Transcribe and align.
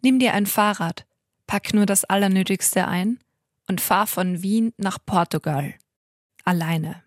Nimm 0.00 0.20
dir 0.20 0.32
ein 0.32 0.46
Fahrrad, 0.46 1.06
pack 1.48 1.74
nur 1.74 1.84
das 1.84 2.04
Allernötigste 2.04 2.86
ein 2.86 3.18
und 3.66 3.80
fahr 3.80 4.06
von 4.06 4.42
Wien 4.42 4.72
nach 4.76 4.98
Portugal. 5.04 5.74
Alleine. 6.44 7.02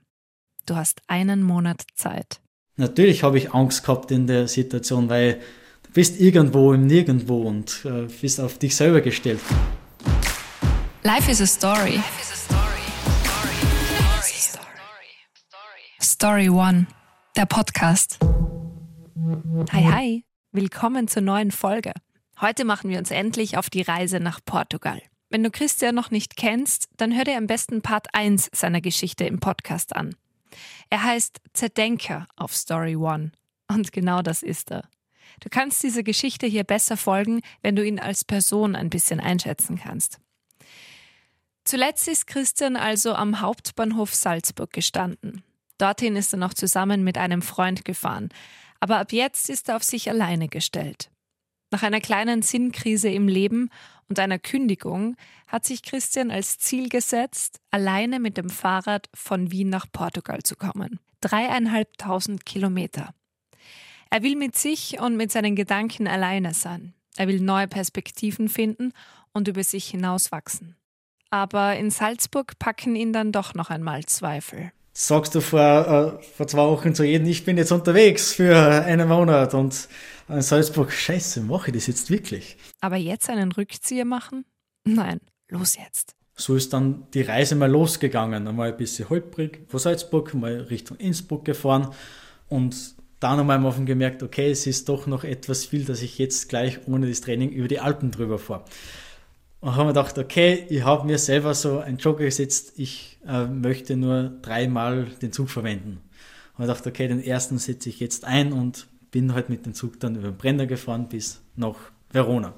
Du 0.66 0.76
hast 0.76 1.02
einen 1.08 1.42
Monat 1.42 1.86
Zeit. 1.96 2.42
Natürlich 2.76 3.24
habe 3.24 3.38
ich 3.38 3.54
Angst 3.54 3.86
gehabt 3.86 4.12
in 4.12 4.28
der 4.28 4.50
Situation, 4.50 5.08
weil 5.08 5.36
du 5.84 5.92
bist 5.94 6.20
irgendwo 6.20 6.74
im 6.74 6.86
Nirgendwo 6.86 7.44
und 7.44 7.86
äh, 7.86 8.08
bist 8.20 8.42
auf 8.42 8.58
dich 8.58 8.76
selber 8.76 9.00
gestellt. 9.00 9.40
Life 11.04 11.32
is 11.32 11.42
a 11.42 11.48
story. 11.48 12.02
Story 16.02 16.50
One, 16.50 16.88
der 17.38 17.46
Podcast. 17.46 18.20
Hi, 19.72 19.84
hi, 19.84 20.26
willkommen 20.52 21.08
zur 21.08 21.22
neuen 21.22 21.52
Folge. 21.52 21.94
Heute 22.42 22.66
machen 22.66 22.90
wir 22.90 22.98
uns 22.98 23.12
endlich 23.12 23.56
auf 23.56 23.70
die 23.70 23.84
Reise 23.84 24.20
nach 24.20 24.40
Portugal. 24.44 25.00
Wenn 25.30 25.44
du 25.44 25.52
Christian 25.52 25.94
noch 25.94 26.10
nicht 26.10 26.36
kennst, 26.36 26.90
dann 26.98 27.16
hör 27.16 27.24
dir 27.24 27.38
am 27.38 27.46
besten 27.46 27.84
Part 27.84 28.16
1 28.16 28.50
seiner 28.52 28.82
Geschichte 28.82 29.26
im 29.26 29.40
Podcast 29.40 29.96
an. 29.96 30.16
Er 30.90 31.04
heißt 31.04 31.40
Zerdenker 31.54 32.28
auf 32.36 32.56
Story 32.56 32.96
One. 32.96 33.32
Und 33.68 33.92
genau 33.92 34.24
das 34.24 34.42
ist 34.42 34.72
er. 34.72 34.90
Du 35.40 35.50
kannst 35.50 35.84
dieser 35.84 36.02
Geschichte 36.02 36.48
hier 36.48 36.64
besser 36.64 36.98
folgen, 36.98 37.42
wenn 37.62 37.76
du 37.76 37.86
ihn 37.86 38.00
als 38.00 38.26
Person 38.26 38.76
ein 38.76 38.90
bisschen 38.90 39.20
einschätzen 39.20 39.80
kannst. 39.80 40.20
Zuletzt 41.64 42.08
ist 42.08 42.26
Christian 42.26 42.76
also 42.76 43.14
am 43.14 43.40
Hauptbahnhof 43.40 44.16
Salzburg 44.16 44.74
gestanden. 44.74 45.44
Dorthin 45.78 46.16
ist 46.16 46.34
er 46.34 46.40
noch 46.40 46.56
zusammen 46.56 47.04
mit 47.04 47.20
einem 47.20 47.44
Freund 47.44 47.86
gefahren. 47.86 48.30
Aber 48.80 48.98
ab 48.98 49.14
jetzt 49.14 49.48
ist 49.48 49.70
er 49.70 49.76
auf 49.76 49.84
sich 49.84 50.10
alleine 50.10 50.48
gestellt. 50.48 51.12
Nach 51.72 51.84
einer 51.84 52.02
kleinen 52.02 52.42
Sinnkrise 52.42 53.10
im 53.10 53.30
Leben 53.30 53.70
und 54.10 54.20
einer 54.20 54.40
Kündigung 54.40 55.16
hat 55.48 55.64
sich 55.64 55.84
Christian 55.84 56.30
als 56.30 56.60
Ziel 56.60 56.90
gesetzt, 56.90 57.62
alleine 57.72 58.20
mit 58.20 58.36
dem 58.36 58.50
Fahrrad 58.50 59.10
von 59.14 59.52
Wien 59.52 59.70
nach 59.70 59.86
Portugal 59.90 60.44
zu 60.44 60.58
kommen. 60.58 61.00
Dreieinhalbtausend 61.22 62.46
Kilometer. 62.46 63.14
Er 64.10 64.22
will 64.22 64.36
mit 64.36 64.58
sich 64.58 65.00
und 65.00 65.16
mit 65.16 65.32
seinen 65.32 65.56
Gedanken 65.56 66.10
alleine 66.10 66.54
sein. 66.54 66.94
Er 67.16 67.30
will 67.30 67.40
neue 67.40 67.70
Perspektiven 67.70 68.50
finden 68.50 68.92
und 69.32 69.48
über 69.48 69.64
sich 69.64 69.88
hinauswachsen. 69.88 70.76
Aber 71.30 71.78
in 71.78 71.90
Salzburg 71.90 72.60
packen 72.60 72.98
ihn 72.98 73.14
dann 73.14 73.32
doch 73.32 73.54
noch 73.54 73.70
einmal 73.70 74.06
Zweifel 74.06 74.74
sagst 74.94 75.36
du 75.36 75.42
vor, 75.42 76.18
äh, 76.20 76.24
vor 76.24 76.48
zwei 76.48 76.68
Wochen 76.68 76.94
zu 76.94 77.04
jedem, 77.04 77.28
ich 77.28 77.46
bin 77.46 77.58
jetzt 77.58 77.72
unterwegs 77.72 78.34
für 78.34 78.56
einen 78.58 79.08
Monat 79.08 79.54
und 79.54 79.88
in 80.28 80.42
Salzburg, 80.42 80.92
scheiße, 80.92 81.42
mache 81.42 81.70
ich 81.70 81.76
das 81.76 81.88
jetzt 81.88 82.10
wirklich? 82.10 82.58
Aber 82.80 82.96
jetzt 82.96 83.30
einen 83.30 83.52
Rückzieher 83.52 84.06
machen? 84.06 84.46
Nein, 84.86 85.20
los 85.50 85.78
jetzt. 85.78 86.16
So 86.36 86.56
ist 86.56 86.74
dann 86.74 87.08
die 87.14 87.22
Reise 87.22 87.56
mal 87.56 87.70
losgegangen. 87.70 88.48
Einmal 88.48 88.72
ein 88.72 88.78
bisschen 88.78 89.10
holprig 89.10 89.66
vor 89.68 89.80
Salzburg, 89.80 90.34
mal 90.34 90.62
Richtung 90.62 90.98
Innsbruck 90.98 91.46
gefahren 91.46 91.90
und 92.48 92.96
dann 93.20 93.40
einmal 93.40 93.58
am 93.58 93.66
Anfang 93.68 93.86
gemerkt, 93.86 94.24
okay, 94.24 94.50
es 94.50 94.66
ist 94.66 94.90
doch 94.90 95.06
noch 95.06 95.24
etwas 95.24 95.66
viel, 95.66 95.86
dass 95.86 96.02
ich 96.02 96.18
jetzt 96.18 96.50
gleich 96.50 96.80
ohne 96.88 97.08
das 97.08 97.22
Training 97.22 97.50
über 97.50 97.68
die 97.68 97.80
Alpen 97.80 98.10
drüber 98.10 98.40
fahre. 98.40 98.66
Und 99.60 99.76
haben 99.76 99.88
wir 99.88 99.94
gedacht, 99.94 100.18
okay, 100.18 100.66
ich 100.70 100.84
habe 100.84 101.06
mir 101.06 101.20
selber 101.20 101.54
so 101.54 101.78
einen 101.78 101.98
Joker 101.98 102.24
gesetzt, 102.24 102.74
ich 102.78 103.11
äh, 103.28 103.46
möchte 103.46 103.96
nur 103.96 104.32
dreimal 104.42 105.06
den 105.22 105.32
Zug 105.32 105.50
verwenden. 105.50 106.02
Und 106.58 106.66
ich 106.66 106.72
dachte, 106.72 106.90
okay, 106.90 107.08
den 107.08 107.24
ersten 107.24 107.58
setze 107.58 107.90
ich 107.90 108.00
jetzt 108.00 108.26
ein 108.26 108.54
und 108.54 108.88
bin 109.12 109.34
halt 109.34 109.50
mit 109.50 109.66
dem 109.66 109.74
Zug 109.74 110.00
dann 110.00 110.16
über 110.16 110.30
den 110.30 110.38
Brenner 110.38 110.66
gefahren 110.66 111.08
bis 111.10 111.42
nach 111.56 111.76
Verona. 112.12 112.54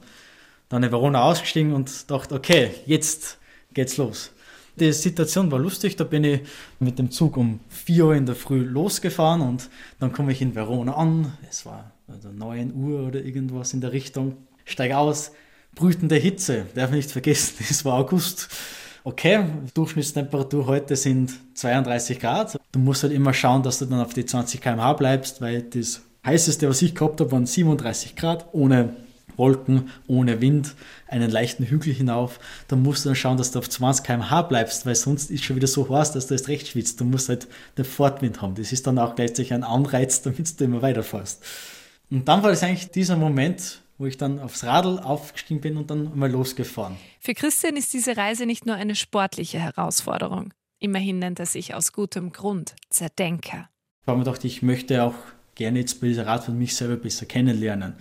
Dann 0.70 0.84
in 0.84 0.92
Verona 0.92 1.24
ausgestiegen 1.24 1.74
und 1.74 2.10
dachte, 2.10 2.36
okay, 2.36 2.72
jetzt 2.86 3.38
geht's 3.74 3.98
los. 3.98 4.32
Die 4.76 4.92
Situation 4.92 5.52
war 5.52 5.60
lustig, 5.60 5.98
da 5.98 6.04
bin 6.04 6.24
ich 6.24 6.42
mit 6.80 6.98
dem 6.98 7.12
Zug 7.12 7.38
um 7.38 7.60
4 7.70 8.06
Uhr 8.06 8.16
in 8.16 8.26
der 8.26 8.36
Früh 8.36 8.64
losgefahren 8.64 9.42
und 9.42 9.70
dann 10.00 10.12
komme 10.12 10.32
ich 10.32 10.42
in 10.42 10.56
Verona 10.56 10.96
an. 10.96 11.34
Es 11.48 11.66
war 11.66 11.92
also 12.08 12.30
9 12.30 12.74
Uhr 12.74 13.08
oder 13.08 13.24
irgendwas 13.24 13.74
in 13.74 13.82
der 13.82 13.92
Richtung. 13.92 14.38
Steige 14.66 14.98
aus, 14.98 15.32
brütende 15.76 16.16
Hitze, 16.16 16.66
darf 16.74 16.90
nicht 16.90 17.12
vergessen, 17.12 17.58
es 17.70 17.86
war 17.86 17.94
August. 17.94 18.50
Okay, 19.06 19.44
Durchschnittstemperatur 19.74 20.66
heute 20.66 20.96
sind 20.96 21.34
32 21.56 22.22
Grad. 22.22 22.58
Du 22.72 22.80
musst 22.80 23.04
halt 23.04 23.12
immer 23.12 23.34
schauen, 23.34 23.62
dass 23.62 23.80
du 23.80 23.86
dann 23.86 24.00
auf 24.00 24.14
die 24.14 24.26
20 24.26 24.62
km/h 24.62 24.94
bleibst, 24.94 25.42
weil 25.42 25.62
das 25.62 26.04
heißeste, 26.26 26.70
was 26.70 26.82
ich 26.82 26.96
gehabt 26.96 27.20
habe, 27.20 27.34
waren 27.34 27.46
37 27.46 28.16
Grad, 28.16 28.48
ohne 28.54 28.96
Wolken, 29.36 29.90
ohne 30.08 30.40
Wind, 30.40 30.76
einen 31.10 31.30
leichten 31.30 31.66
Hügel 31.66 31.94
hinauf. 31.94 32.40
Da 32.70 32.78
musst 32.78 33.04
du 33.04 33.10
dann 33.10 33.18
schauen, 33.18 33.36
dass 33.36 33.52
du 33.52 33.60
auf 33.60 33.70
20 33.70 34.06
km/h 34.06 34.42
bleibst, 34.44 34.86
weil 34.86 34.96
sonst 34.96 35.32
ist 35.32 35.44
schon 35.44 35.58
wieder 35.58 35.68
so 35.68 35.90
heiß, 35.90 36.14
dass 36.14 36.28
du 36.28 36.36
erst 36.36 36.48
recht 36.48 36.70
schwitzt. 36.70 37.02
Du 37.02 37.04
musst 37.04 37.28
halt 37.28 37.48
den 37.78 37.84
Fortwind 37.84 38.42
haben. 38.42 38.56
Das 38.56 38.72
ist 38.72 38.88
dann 38.88 38.98
auch 39.00 39.16
gleichzeitig 39.16 39.52
ein 39.52 39.66
Anreiz, 39.66 40.22
damit 40.24 40.58
du 40.58 40.64
immer 40.64 40.82
weiterfährst. 40.82 41.44
Und 42.10 42.26
dann 42.26 42.42
war 42.42 42.52
das 42.52 42.64
eigentlich 42.64 42.90
dieser 42.90 43.18
Moment, 43.18 43.82
wo 43.98 44.06
ich 44.06 44.18
dann 44.18 44.40
aufs 44.40 44.64
Radl 44.64 45.00
aufgestiegen 45.00 45.62
bin 45.62 45.78
und 45.78 45.90
dann 45.90 46.18
mal 46.18 46.32
losgefahren. 46.32 46.98
Für 47.20 47.34
Christian 47.34 47.78
ist 47.78 47.94
diese 47.94 48.18
Reise 48.18 48.46
nicht 48.46 48.66
nur 48.66 48.76
eine 48.76 48.96
sportliche 48.96 49.60
Herausforderung. 49.60 50.54
Immerhin 50.80 51.20
nennt 51.20 51.40
er 51.40 51.46
sich 51.46 51.76
aus 51.76 51.94
gutem 51.94 52.32
Grund 52.32 52.76
Zerdenker. 52.90 53.70
Ich 54.02 54.08
habe 54.08 54.18
mir 54.18 54.26
gedacht, 54.26 54.44
ich 54.44 54.62
möchte 54.62 55.04
auch 55.04 55.16
gerne 55.56 55.80
jetzt 55.80 56.02
bei 56.02 56.08
dieser 56.08 56.26
Radfahrt 56.26 56.58
mich 56.58 56.76
selber 56.76 56.98
besser 56.98 57.26
kennenlernen. 57.26 57.94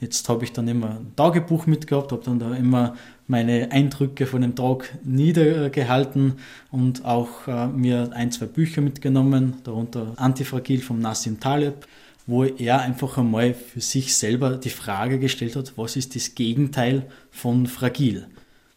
Jetzt 0.00 0.28
habe 0.28 0.44
ich 0.44 0.52
dann 0.52 0.66
immer 0.66 0.98
ein 0.98 1.12
Tagebuch 1.14 1.66
mitgehabt, 1.66 2.10
habe 2.12 2.22
dann 2.24 2.38
da 2.38 2.54
immer 2.54 2.96
meine 3.26 3.70
Eindrücke 3.70 4.26
von 4.26 4.42
dem 4.42 4.56
Tag 4.56 4.98
niedergehalten 5.04 6.34
und 6.70 7.04
auch 7.04 7.46
äh, 7.46 7.68
mir 7.68 8.10
ein, 8.12 8.32
zwei 8.32 8.46
Bücher 8.46 8.80
mitgenommen, 8.80 9.58
darunter 9.64 10.12
Antifragil 10.16 10.80
vom 10.80 10.98
Nassim 10.98 11.40
Taleb 11.40 11.86
wo 12.26 12.44
er 12.44 12.80
einfach 12.80 13.18
einmal 13.18 13.54
für 13.54 13.80
sich 13.80 14.14
selber 14.16 14.56
die 14.56 14.70
Frage 14.70 15.18
gestellt 15.18 15.56
hat, 15.56 15.76
was 15.76 15.96
ist 15.96 16.14
das 16.14 16.34
Gegenteil 16.34 17.06
von 17.30 17.66
fragil? 17.66 18.26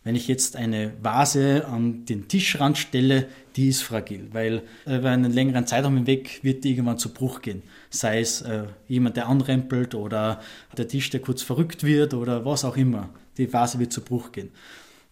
Wenn 0.03 0.16
ich 0.16 0.30
jetzt 0.30 0.56
eine 0.56 0.94
Vase 1.02 1.68
an 1.68 2.06
den 2.06 2.30
Tischrand 2.30 2.78
stelle, 2.78 3.28
die 3.57 3.68
ist 3.68 3.81
fragil, 3.81 4.30
weil 4.31 4.63
äh, 4.86 5.00
über 5.00 5.09
einen 5.09 5.34
längeren 5.34 5.68
Zeitraum 5.68 5.96
hinweg 5.96 6.40
wird 6.44 6.63
die 6.63 6.72
irgendwann 6.72 6.97
zu 6.97 7.13
Bruch 7.13 7.41
gehen. 7.41 7.62
Sei 7.90 8.22
es 8.22 8.41
äh, 8.41 8.68
jemand, 8.88 9.18
der 9.18 9.28
anrempelt 9.28 9.96
oder 9.96 10.40
der 10.78 10.88
Tisch, 10.88 11.09
der 11.09 11.19
kurz 11.19 11.41
verrückt 11.41 11.84
wird 11.84 12.13
oder 12.13 12.46
was 12.46 12.63
auch 12.63 12.78
immer. 12.78 13.09
Die 13.38 13.52
Vase 13.52 13.80
wird 13.80 13.91
zu 13.91 14.00
Bruch 14.02 14.31
gehen. 14.31 14.52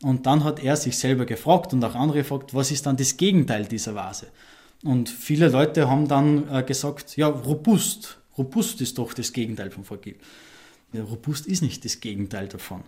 Und 0.02 0.26
dann 0.26 0.44
hat 0.44 0.64
er 0.64 0.78
sich 0.78 0.98
selber 0.98 1.26
gefragt 1.26 1.74
und 1.74 1.84
auch 1.84 1.96
andere 1.96 2.20
gefragt, 2.20 2.54
was 2.54 2.72
ist 2.72 2.86
dann 2.86 2.96
das 2.96 3.18
Gegenteil 3.18 3.66
dieser 3.66 3.96
Vase? 3.96 4.28
Und 4.84 5.10
viele 5.10 5.50
Leute 5.50 5.90
haben 5.90 6.08
dann 6.08 6.50
äh, 6.50 6.64
gesagt, 6.64 7.18
ja, 7.18 7.28
robust. 7.28 8.18
Robust 8.38 8.82
ist 8.82 8.98
doch 8.98 9.14
das 9.14 9.34
Gegenteil 9.34 9.72
von 9.72 9.84
fragil. 9.84 10.16
Ja, 10.94 11.04
robust 11.04 11.48
ist 11.48 11.62
nicht 11.62 11.84
das 11.86 12.00
Gegenteil 12.00 12.48
davon. 12.48 12.84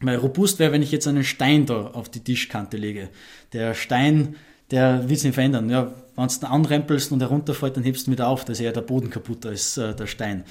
Weil 0.00 0.16
robust 0.16 0.58
wäre, 0.58 0.72
wenn 0.72 0.82
ich 0.82 0.92
jetzt 0.92 1.06
einen 1.06 1.24
Stein 1.24 1.66
da 1.66 1.88
auf 1.88 2.08
die 2.08 2.20
Tischkante 2.20 2.76
lege. 2.76 3.08
Der 3.52 3.74
Stein, 3.74 4.36
der 4.70 5.08
will 5.08 5.16
sich 5.16 5.26
nicht 5.26 5.34
verändern. 5.34 5.70
Ja, 5.70 5.94
wenn 6.16 6.28
du 6.28 6.34
ihn 6.34 6.44
anrempelst 6.44 7.12
und 7.12 7.20
herunterfällt, 7.20 7.76
dann 7.76 7.84
hebst 7.84 8.06
du 8.06 8.10
ihn 8.10 8.12
wieder 8.12 8.28
auf. 8.28 8.44
Da 8.44 8.52
ist 8.52 8.60
eher 8.60 8.72
der 8.72 8.80
Boden 8.82 9.10
kaputt 9.10 9.46
als 9.46 9.76
äh, 9.76 9.94
der 9.94 10.06
Stein. 10.06 10.44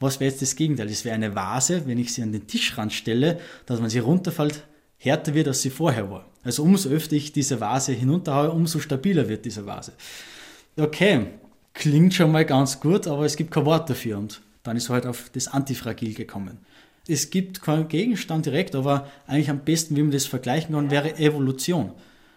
Was 0.00 0.20
wäre 0.20 0.30
jetzt 0.30 0.42
das 0.42 0.56
Gegenteil? 0.56 0.88
Das 0.88 1.04
wäre 1.04 1.14
eine 1.14 1.34
Vase, 1.34 1.82
wenn 1.86 1.98
ich 1.98 2.12
sie 2.12 2.22
an 2.22 2.32
den 2.32 2.46
Tischrand 2.46 2.92
stelle, 2.92 3.40
dass 3.66 3.82
wenn 3.82 3.90
sie 3.90 3.98
runterfällt, 3.98 4.64
härter 4.96 5.34
wird, 5.34 5.48
als 5.48 5.62
sie 5.62 5.70
vorher 5.70 6.10
war. 6.10 6.26
Also 6.42 6.62
umso 6.62 6.88
öfter 6.88 7.14
ich 7.14 7.32
diese 7.32 7.60
Vase 7.60 7.92
hinunterhaue, 7.92 8.50
umso 8.50 8.78
stabiler 8.78 9.28
wird 9.28 9.44
diese 9.44 9.66
Vase. 9.66 9.92
Okay, 10.76 11.26
klingt 11.74 12.14
schon 12.14 12.32
mal 12.32 12.44
ganz 12.44 12.80
gut, 12.80 13.06
aber 13.06 13.24
es 13.24 13.36
gibt 13.36 13.50
kein 13.50 13.64
Wort 13.64 13.88
dafür 13.88 14.18
und 14.18 14.40
dann 14.62 14.76
ist 14.76 14.90
halt 14.90 15.06
auf 15.06 15.30
das 15.32 15.48
Antifragil 15.48 16.14
gekommen. 16.14 16.58
Es 17.06 17.30
gibt 17.30 17.62
keinen 17.62 17.88
Gegenstand 17.88 18.46
direkt, 18.46 18.74
aber 18.74 19.08
eigentlich 19.26 19.48
am 19.48 19.60
besten, 19.60 19.96
wie 19.96 20.02
man 20.02 20.10
das 20.10 20.26
vergleichen 20.26 20.74
kann, 20.74 20.90
wäre 20.90 21.16
Evolution, 21.16 21.92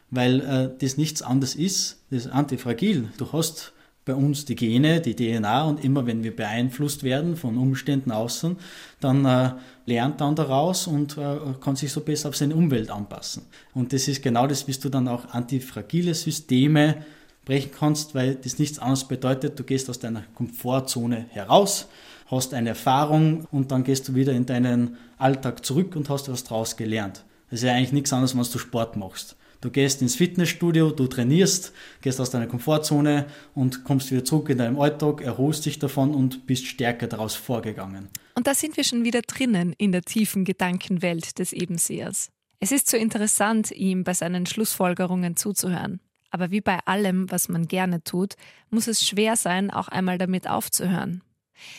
weil 0.09 0.39
äh, 0.41 0.69
das 0.79 0.97
nichts 0.97 1.21
anderes 1.21 1.55
ist, 1.55 1.99
das 2.09 2.27
Antifragil. 2.27 3.09
Du 3.17 3.33
hast 3.33 3.73
bei 4.05 4.15
uns 4.15 4.45
die 4.45 4.55
Gene, 4.55 4.99
die 4.99 5.15
DNA 5.15 5.63
und 5.63 5.83
immer 5.83 6.07
wenn 6.07 6.23
wir 6.23 6.35
beeinflusst 6.35 7.03
werden 7.03 7.35
von 7.35 7.57
Umständen 7.57 8.11
außen, 8.11 8.57
dann 8.99 9.25
äh, 9.25 9.51
lernt 9.85 10.21
dann 10.21 10.35
daraus 10.35 10.87
und 10.87 11.17
äh, 11.17 11.37
kann 11.59 11.75
sich 11.75 11.91
so 11.91 12.01
besser 12.01 12.29
auf 12.29 12.35
seine 12.35 12.55
Umwelt 12.55 12.89
anpassen. 12.89 13.43
Und 13.73 13.93
das 13.93 14.07
ist 14.07 14.23
genau 14.23 14.47
das, 14.47 14.67
wie 14.67 14.73
du 14.73 14.89
dann 14.89 15.07
auch 15.07 15.25
antifragile 15.33 16.15
Systeme 16.15 17.05
brechen 17.45 17.71
kannst, 17.77 18.15
weil 18.15 18.35
das 18.35 18.59
nichts 18.59 18.79
anderes 18.79 19.07
bedeutet, 19.07 19.59
du 19.59 19.63
gehst 19.63 19.89
aus 19.89 19.99
deiner 19.99 20.23
Komfortzone 20.35 21.25
heraus, 21.29 21.87
hast 22.27 22.53
eine 22.53 22.69
Erfahrung 22.69 23.45
und 23.51 23.71
dann 23.71 23.83
gehst 23.83 24.07
du 24.07 24.15
wieder 24.15 24.33
in 24.33 24.45
deinen 24.45 24.97
Alltag 25.17 25.65
zurück 25.65 25.95
und 25.95 26.09
hast 26.09 26.29
was 26.29 26.43
daraus 26.43 26.77
gelernt. 26.77 27.23
Das 27.49 27.59
ist 27.59 27.65
ja 27.65 27.73
eigentlich 27.73 27.91
nichts 27.91 28.13
anderes, 28.13 28.35
wenn 28.35 28.43
du 28.43 28.59
Sport 28.59 28.95
machst. 28.95 29.35
Du 29.61 29.69
gehst 29.69 30.01
ins 30.01 30.15
Fitnessstudio, 30.15 30.89
du 30.89 31.05
trainierst, 31.05 31.71
gehst 32.01 32.19
aus 32.19 32.31
deiner 32.31 32.47
Komfortzone 32.47 33.27
und 33.53 33.83
kommst 33.83 34.11
wieder 34.11 34.25
zurück 34.25 34.49
in 34.49 34.57
deinem 34.57 34.79
Alltag, 34.79 35.21
erholst 35.21 35.67
dich 35.67 35.77
davon 35.77 36.15
und 36.15 36.47
bist 36.47 36.65
stärker 36.65 37.05
daraus 37.05 37.35
vorgegangen. 37.35 38.09
Und 38.33 38.47
da 38.47 38.55
sind 38.55 38.75
wir 38.75 38.83
schon 38.83 39.03
wieder 39.03 39.21
drinnen 39.21 39.73
in 39.77 39.91
der 39.91 40.01
tiefen 40.01 40.45
Gedankenwelt 40.45 41.37
des 41.37 41.53
Ebensehers. 41.53 42.29
Es 42.59 42.71
ist 42.71 42.89
so 42.89 42.97
interessant, 42.97 43.71
ihm 43.71 44.03
bei 44.03 44.15
seinen 44.15 44.47
Schlussfolgerungen 44.47 45.35
zuzuhören. 45.35 45.99
Aber 46.31 46.49
wie 46.49 46.61
bei 46.61 46.79
allem, 46.85 47.29
was 47.29 47.49
man 47.49 47.67
gerne 47.67 48.03
tut, 48.03 48.35
muss 48.69 48.87
es 48.87 49.05
schwer 49.05 49.35
sein, 49.35 49.69
auch 49.69 49.89
einmal 49.89 50.17
damit 50.17 50.49
aufzuhören. 50.49 51.21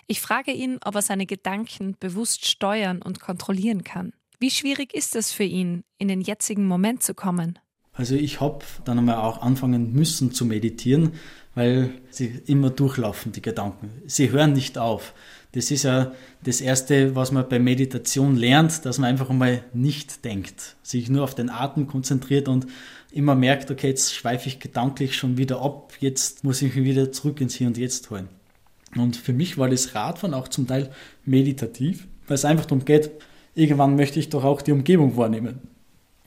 Ich 0.06 0.20
frage 0.20 0.52
ihn, 0.52 0.78
ob 0.84 0.94
er 0.94 1.02
seine 1.02 1.26
Gedanken 1.26 1.96
bewusst 1.99 2.46
steuern 2.46 3.02
und 3.02 3.19
kontrollieren 3.19 3.82
kann. 3.82 4.12
Wie 4.38 4.50
schwierig 4.50 4.94
ist 4.94 5.16
es 5.16 5.32
für 5.32 5.44
ihn, 5.44 5.84
in 5.99 6.08
den 6.08 6.20
jetzigen 6.20 6.66
Moment 6.66 7.02
zu 7.02 7.14
kommen? 7.14 7.58
Also 7.94 8.15
ich 8.15 8.41
habe 8.41 8.65
dann 8.85 8.99
einmal 8.99 9.17
auch 9.17 9.43
anfangen 9.43 9.93
müssen 9.93 10.33
zu 10.33 10.47
meditieren, 10.47 11.12
weil 11.55 11.91
sie 12.11 12.41
immer 12.47 12.71
durchlaufen, 12.71 13.33
die 13.33 13.43
Gedanken. 13.43 13.91
Sie 14.06 14.31
hören 14.31 14.55
nicht 14.55 14.79
auf. 14.79 15.12
Das 15.53 15.71
ist 15.71 15.83
ja 15.83 16.12
das 16.43 16.62
Erste, 16.62 17.15
was 17.15 17.31
man 17.31 17.47
bei 17.47 17.59
Meditation 17.59 18.37
lernt, 18.37 18.87
dass 18.87 18.99
man 18.99 19.11
einfach 19.11 19.29
einmal 19.29 19.62
nicht 19.75 20.25
denkt, 20.25 20.77
sich 20.83 21.11
nur 21.11 21.25
auf 21.25 21.35
den 21.35 21.50
Atem 21.50 21.87
konzentriert 21.87 22.49
und 22.49 22.67
immer 23.11 23.35
merkt, 23.35 23.71
okay, 23.71 23.89
jetzt 23.89 24.15
schweife 24.15 24.49
ich 24.49 24.59
gedanklich 24.59 25.15
schon 25.15 25.37
wieder 25.37 25.61
ab, 25.61 25.93
jetzt 26.00 26.43
muss 26.45 26.62
ich 26.62 26.75
mich 26.75 26.85
wieder 26.87 27.12
zurück 27.12 27.43
ins 27.43 27.56
Hier 27.56 27.67
und 27.67 27.77
Jetzt 27.77 28.09
holen. 28.09 28.29
Und 28.97 29.17
für 29.17 29.35
mich 29.35 29.59
war 29.59 29.69
das 29.69 29.95
Radfahren 29.95 30.35
auch 30.35 30.49
zum 30.49 30.67
Teil 30.67 30.91
meditativ, 31.27 32.09
weil 32.27 32.37
es 32.37 32.47
einfach 32.47 32.65
darum 32.65 32.87
geht, 32.87 33.11
irgendwann 33.55 33.97
möchte 33.97 34.19
ich 34.19 34.31
doch 34.31 34.45
auch 34.45 34.62
die 34.62 34.73
Umgebung 34.73 35.19
wahrnehmen. 35.19 35.61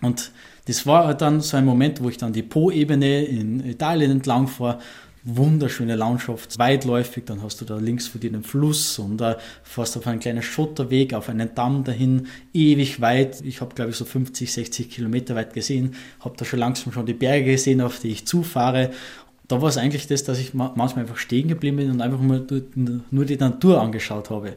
Und 0.01 0.31
das 0.65 0.85
war 0.85 1.05
halt 1.05 1.21
dann 1.21 1.41
so 1.41 1.57
ein 1.57 1.65
Moment, 1.65 2.01
wo 2.01 2.09
ich 2.09 2.17
dann 2.17 2.33
die 2.33 2.43
Po-Ebene 2.43 3.25
in 3.25 3.65
Italien 3.65 4.11
entlang 4.11 4.47
fahre. 4.47 4.79
Wunderschöne 5.27 5.95
Landschaft, 5.95 6.59
weitläufig, 6.59 7.25
dann 7.25 7.41
hast 7.41 7.59
du 7.59 7.65
da 7.65 7.77
links 7.77 8.05
vor 8.05 8.21
dir 8.21 8.31
den 8.31 8.43
Fluss 8.43 8.99
und 8.99 9.17
da 9.17 9.37
fährst 9.63 9.95
du 9.95 9.99
auf 9.99 10.05
einen 10.05 10.19
kleinen 10.19 10.43
Schotterweg, 10.43 11.15
auf 11.15 11.29
einen 11.29 11.55
Damm 11.55 11.83
dahin, 11.83 12.27
ewig 12.53 13.01
weit. 13.01 13.41
Ich 13.41 13.59
habe, 13.59 13.73
glaube 13.73 13.89
ich, 13.89 13.97
so 13.97 14.05
50, 14.05 14.53
60 14.53 14.91
Kilometer 14.91 15.33
weit 15.33 15.55
gesehen, 15.55 15.95
habe 16.19 16.37
da 16.37 16.45
schon 16.45 16.59
langsam 16.59 16.93
schon 16.93 17.07
die 17.07 17.15
Berge 17.15 17.53
gesehen, 17.53 17.81
auf 17.81 17.97
die 17.97 18.09
ich 18.09 18.27
zufahre 18.27 18.91
da 19.47 19.61
war 19.61 19.69
es 19.69 19.77
eigentlich 19.77 20.07
das, 20.07 20.23
dass 20.23 20.39
ich 20.39 20.53
manchmal 20.53 20.99
einfach 20.99 21.17
stehen 21.17 21.47
geblieben 21.47 21.77
bin 21.77 21.91
und 21.91 22.01
einfach 22.01 22.19
nur 22.19 23.25
die 23.25 23.37
Natur 23.37 23.81
angeschaut 23.81 24.29
habe. 24.29 24.53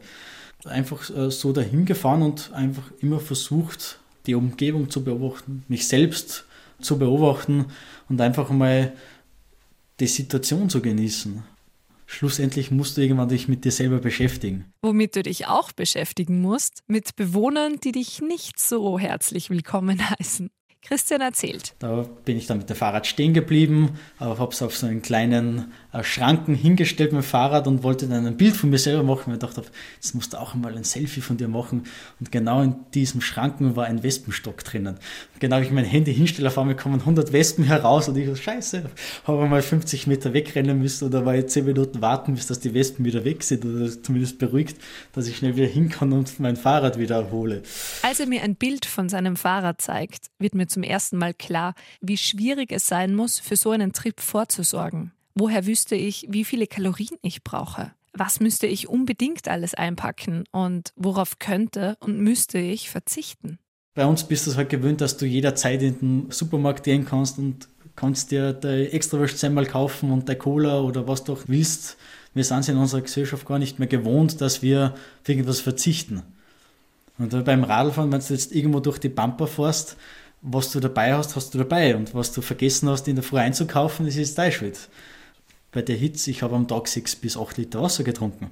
Einfach 0.64 1.08
äh, 1.10 1.30
so 1.30 1.52
dahin 1.52 1.84
gefahren 1.84 2.22
und 2.22 2.52
einfach 2.52 2.90
immer 3.00 3.20
versucht, 3.20 3.98
die 4.28 4.34
Umgebung 4.34 4.90
zu 4.90 5.02
beobachten, 5.02 5.64
mich 5.66 5.88
selbst 5.88 6.44
zu 6.80 6.98
beobachten 6.98 7.66
und 8.08 8.20
einfach 8.20 8.50
mal 8.50 8.92
die 9.98 10.06
Situation 10.06 10.70
zu 10.70 10.80
genießen. 10.80 11.42
Schlussendlich 12.06 12.70
musst 12.70 12.96
du 12.96 13.00
irgendwann 13.02 13.28
dich 13.28 13.48
mit 13.48 13.64
dir 13.64 13.72
selber 13.72 13.98
beschäftigen. 13.98 14.66
Womit 14.82 15.16
du 15.16 15.22
dich 15.22 15.46
auch 15.46 15.72
beschäftigen 15.72 16.40
musst, 16.40 16.82
mit 16.86 17.16
Bewohnern, 17.16 17.80
die 17.82 17.92
dich 17.92 18.22
nicht 18.22 18.60
so 18.60 18.98
herzlich 18.98 19.50
willkommen 19.50 20.00
heißen. 20.18 20.50
Christian 20.82 21.20
erzählt. 21.20 21.74
Da 21.80 22.06
bin 22.24 22.36
ich 22.36 22.46
dann 22.46 22.58
mit 22.58 22.70
dem 22.70 22.76
Fahrrad 22.76 23.06
stehen 23.06 23.34
geblieben, 23.34 23.98
aber 24.18 24.38
habe 24.38 24.52
es 24.52 24.62
auf 24.62 24.76
so 24.76 24.86
einen 24.86 25.02
kleinen 25.02 25.72
äh, 25.92 26.02
Schranken 26.02 26.54
hingestellt 26.54 27.12
mit 27.12 27.22
dem 27.22 27.26
Fahrrad 27.26 27.66
und 27.66 27.82
wollte 27.82 28.06
dann 28.06 28.26
ein 28.26 28.36
Bild 28.36 28.56
von 28.56 28.70
mir 28.70 28.78
selber 28.78 29.02
machen. 29.02 29.32
Ich 29.32 29.38
dachte, 29.38 29.62
jetzt 29.96 30.14
musst 30.14 30.32
du 30.32 30.38
auch 30.38 30.54
einmal 30.54 30.76
ein 30.76 30.84
Selfie 30.84 31.20
von 31.20 31.36
dir 31.36 31.48
machen. 31.48 31.84
Und 32.20 32.30
genau 32.30 32.62
in 32.62 32.76
diesem 32.94 33.20
Schranken 33.20 33.76
war 33.76 33.86
ein 33.86 34.02
Wespenstock 34.02 34.64
drinnen. 34.64 34.94
Und 35.34 35.40
genau, 35.40 35.58
ich 35.60 35.70
mein 35.70 35.84
Handy 35.84 36.14
hinstelle, 36.14 36.48
auf 36.48 36.58
einmal 36.58 36.76
kommen 36.76 37.00
100 37.00 37.32
Wespen 37.32 37.64
heraus 37.64 38.08
und 38.08 38.16
ich 38.16 38.26
so, 38.26 38.36
scheiße, 38.36 38.88
habe 39.24 39.46
mal 39.46 39.62
50 39.62 40.06
Meter 40.06 40.32
wegrennen 40.32 40.78
müssen 40.78 41.08
oder 41.08 41.26
war 41.26 41.34
jetzt 41.34 41.52
10 41.52 41.64
Minuten 41.64 42.00
warten, 42.00 42.34
bis 42.34 42.46
dass 42.46 42.60
die 42.60 42.72
Wespen 42.72 43.04
wieder 43.04 43.24
weg 43.24 43.42
sind 43.42 43.64
oder 43.64 43.90
zumindest 44.02 44.38
beruhigt, 44.38 44.78
dass 45.12 45.26
ich 45.26 45.36
schnell 45.36 45.56
wieder 45.56 45.66
hin 45.66 45.88
kann 45.88 46.12
und 46.12 46.38
mein 46.40 46.56
Fahrrad 46.56 46.98
wieder 46.98 47.16
erhole. 47.16 47.62
Als 48.02 48.20
er 48.20 48.26
mir 48.26 48.42
ein 48.42 48.54
Bild 48.54 48.86
von 48.86 49.08
seinem 49.08 49.36
Fahrrad 49.36 49.82
zeigt, 49.82 50.26
wird 50.38 50.54
mir 50.54 50.67
zum 50.68 50.82
ersten 50.82 51.16
Mal 51.16 51.34
klar, 51.34 51.74
wie 52.00 52.16
schwierig 52.16 52.72
es 52.72 52.86
sein 52.86 53.14
muss, 53.14 53.38
für 53.38 53.56
so 53.56 53.70
einen 53.70 53.92
Trip 53.92 54.20
vorzusorgen. 54.20 55.12
Woher 55.34 55.66
wüsste 55.66 55.94
ich, 55.94 56.26
wie 56.28 56.44
viele 56.44 56.66
Kalorien 56.66 57.16
ich 57.22 57.44
brauche? 57.44 57.92
Was 58.12 58.40
müsste 58.40 58.66
ich 58.66 58.88
unbedingt 58.88 59.46
alles 59.48 59.74
einpacken 59.74 60.44
und 60.50 60.92
worauf 60.96 61.38
könnte 61.38 61.96
und 62.00 62.18
müsste 62.18 62.58
ich 62.58 62.90
verzichten? 62.90 63.58
Bei 63.94 64.06
uns 64.06 64.24
bist 64.24 64.46
du 64.46 64.54
halt 64.56 64.68
gewöhnt, 64.70 65.00
dass 65.00 65.16
du 65.16 65.26
jederzeit 65.26 65.82
in 65.82 65.98
den 65.98 66.30
Supermarkt 66.30 66.84
gehen 66.84 67.04
kannst 67.04 67.38
und 67.38 67.68
kannst 67.94 68.30
dir 68.30 68.52
dein 68.52 68.86
Extrawurst 68.86 69.42
einmal 69.44 69.66
kaufen 69.66 70.12
und 70.12 70.28
dein 70.28 70.38
Cola 70.38 70.80
oder 70.80 71.06
was 71.08 71.24
du 71.24 71.32
auch 71.32 71.42
willst. 71.46 71.96
Wir 72.34 72.44
sind 72.44 72.60
es 72.60 72.68
in 72.68 72.76
unserer 72.76 73.00
Gesellschaft 73.00 73.46
gar 73.46 73.58
nicht 73.58 73.78
mehr 73.78 73.88
gewohnt, 73.88 74.40
dass 74.40 74.62
wir 74.62 74.94
für 75.22 75.32
irgendwas 75.32 75.60
verzichten. 75.60 76.22
Und 77.18 77.44
beim 77.44 77.64
Radfahren, 77.64 78.12
wenn 78.12 78.20
du 78.20 78.32
jetzt 78.32 78.54
irgendwo 78.54 78.78
durch 78.80 78.98
die 78.98 79.08
Pampa 79.08 79.46
fährst, 79.46 79.96
was 80.42 80.70
du 80.72 80.80
dabei 80.80 81.14
hast, 81.14 81.36
hast 81.36 81.54
du 81.54 81.58
dabei. 81.58 81.96
Und 81.96 82.14
was 82.14 82.32
du 82.32 82.40
vergessen 82.40 82.88
hast, 82.88 83.08
in 83.08 83.16
der 83.16 83.24
Früh 83.24 83.38
einzukaufen, 83.38 84.06
das 84.06 84.16
ist 84.16 84.38
dein 84.38 84.52
Schuld 84.52 84.88
bei 85.72 85.82
der 85.82 85.96
Hitze, 85.96 86.30
ich 86.30 86.42
habe 86.42 86.56
am 86.56 86.66
Tag 86.66 86.88
sechs 86.88 87.14
bis 87.14 87.36
acht 87.36 87.56
Liter 87.56 87.82
Wasser 87.82 88.04
getrunken. 88.04 88.50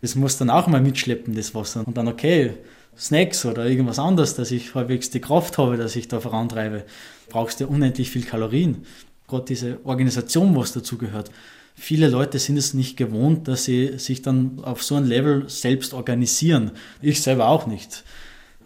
Das 0.00 0.14
muss 0.14 0.38
dann 0.38 0.50
auch 0.50 0.66
mal 0.66 0.80
mitschleppen, 0.80 1.34
das 1.34 1.54
Wasser. 1.54 1.86
Und 1.86 1.96
dann, 1.96 2.08
okay, 2.08 2.54
Snacks 2.96 3.44
oder 3.44 3.66
irgendwas 3.66 3.98
anderes, 3.98 4.34
dass 4.34 4.50
ich 4.50 4.74
halbwegs 4.74 5.10
die 5.10 5.20
Kraft 5.20 5.58
habe, 5.58 5.76
dass 5.76 5.96
ich 5.96 6.08
da 6.08 6.20
vorantreibe. 6.20 6.84
Brauchst 7.28 7.60
du 7.60 7.66
unendlich 7.66 8.10
viel 8.10 8.24
Kalorien. 8.24 8.84
Gerade 9.28 9.44
diese 9.44 9.78
Organisation, 9.84 10.56
was 10.56 10.72
dazugehört. 10.72 11.30
Viele 11.74 12.08
Leute 12.08 12.38
sind 12.40 12.56
es 12.56 12.74
nicht 12.74 12.96
gewohnt, 12.96 13.46
dass 13.46 13.64
sie 13.64 13.98
sich 13.98 14.22
dann 14.22 14.58
auf 14.62 14.82
so 14.82 14.96
ein 14.96 15.04
Level 15.04 15.48
selbst 15.48 15.94
organisieren. 15.94 16.72
Ich 17.00 17.22
selber 17.22 17.48
auch 17.48 17.66
nicht. 17.66 18.02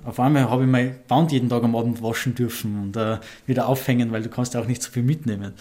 Auf 0.05 0.19
einmal 0.19 0.51
habe 0.51 0.65
ich 0.65 0.69
mein 0.69 0.97
Band 1.07 1.31
jeden 1.33 1.49
Tag 1.49 1.63
am 1.63 1.77
Abend 1.77 2.03
waschen 2.03 2.35
dürfen 2.35 2.79
und 2.83 2.97
äh, 2.97 3.19
wieder 3.47 3.69
aufhängen, 3.69 4.11
weil 4.11 4.23
du 4.23 4.29
kannst 4.29 4.55
ja 4.55 4.61
auch 4.61 4.67
nicht 4.67 4.83
so 4.83 4.91
viel 4.91 5.03
mitnehmen. 5.03 5.53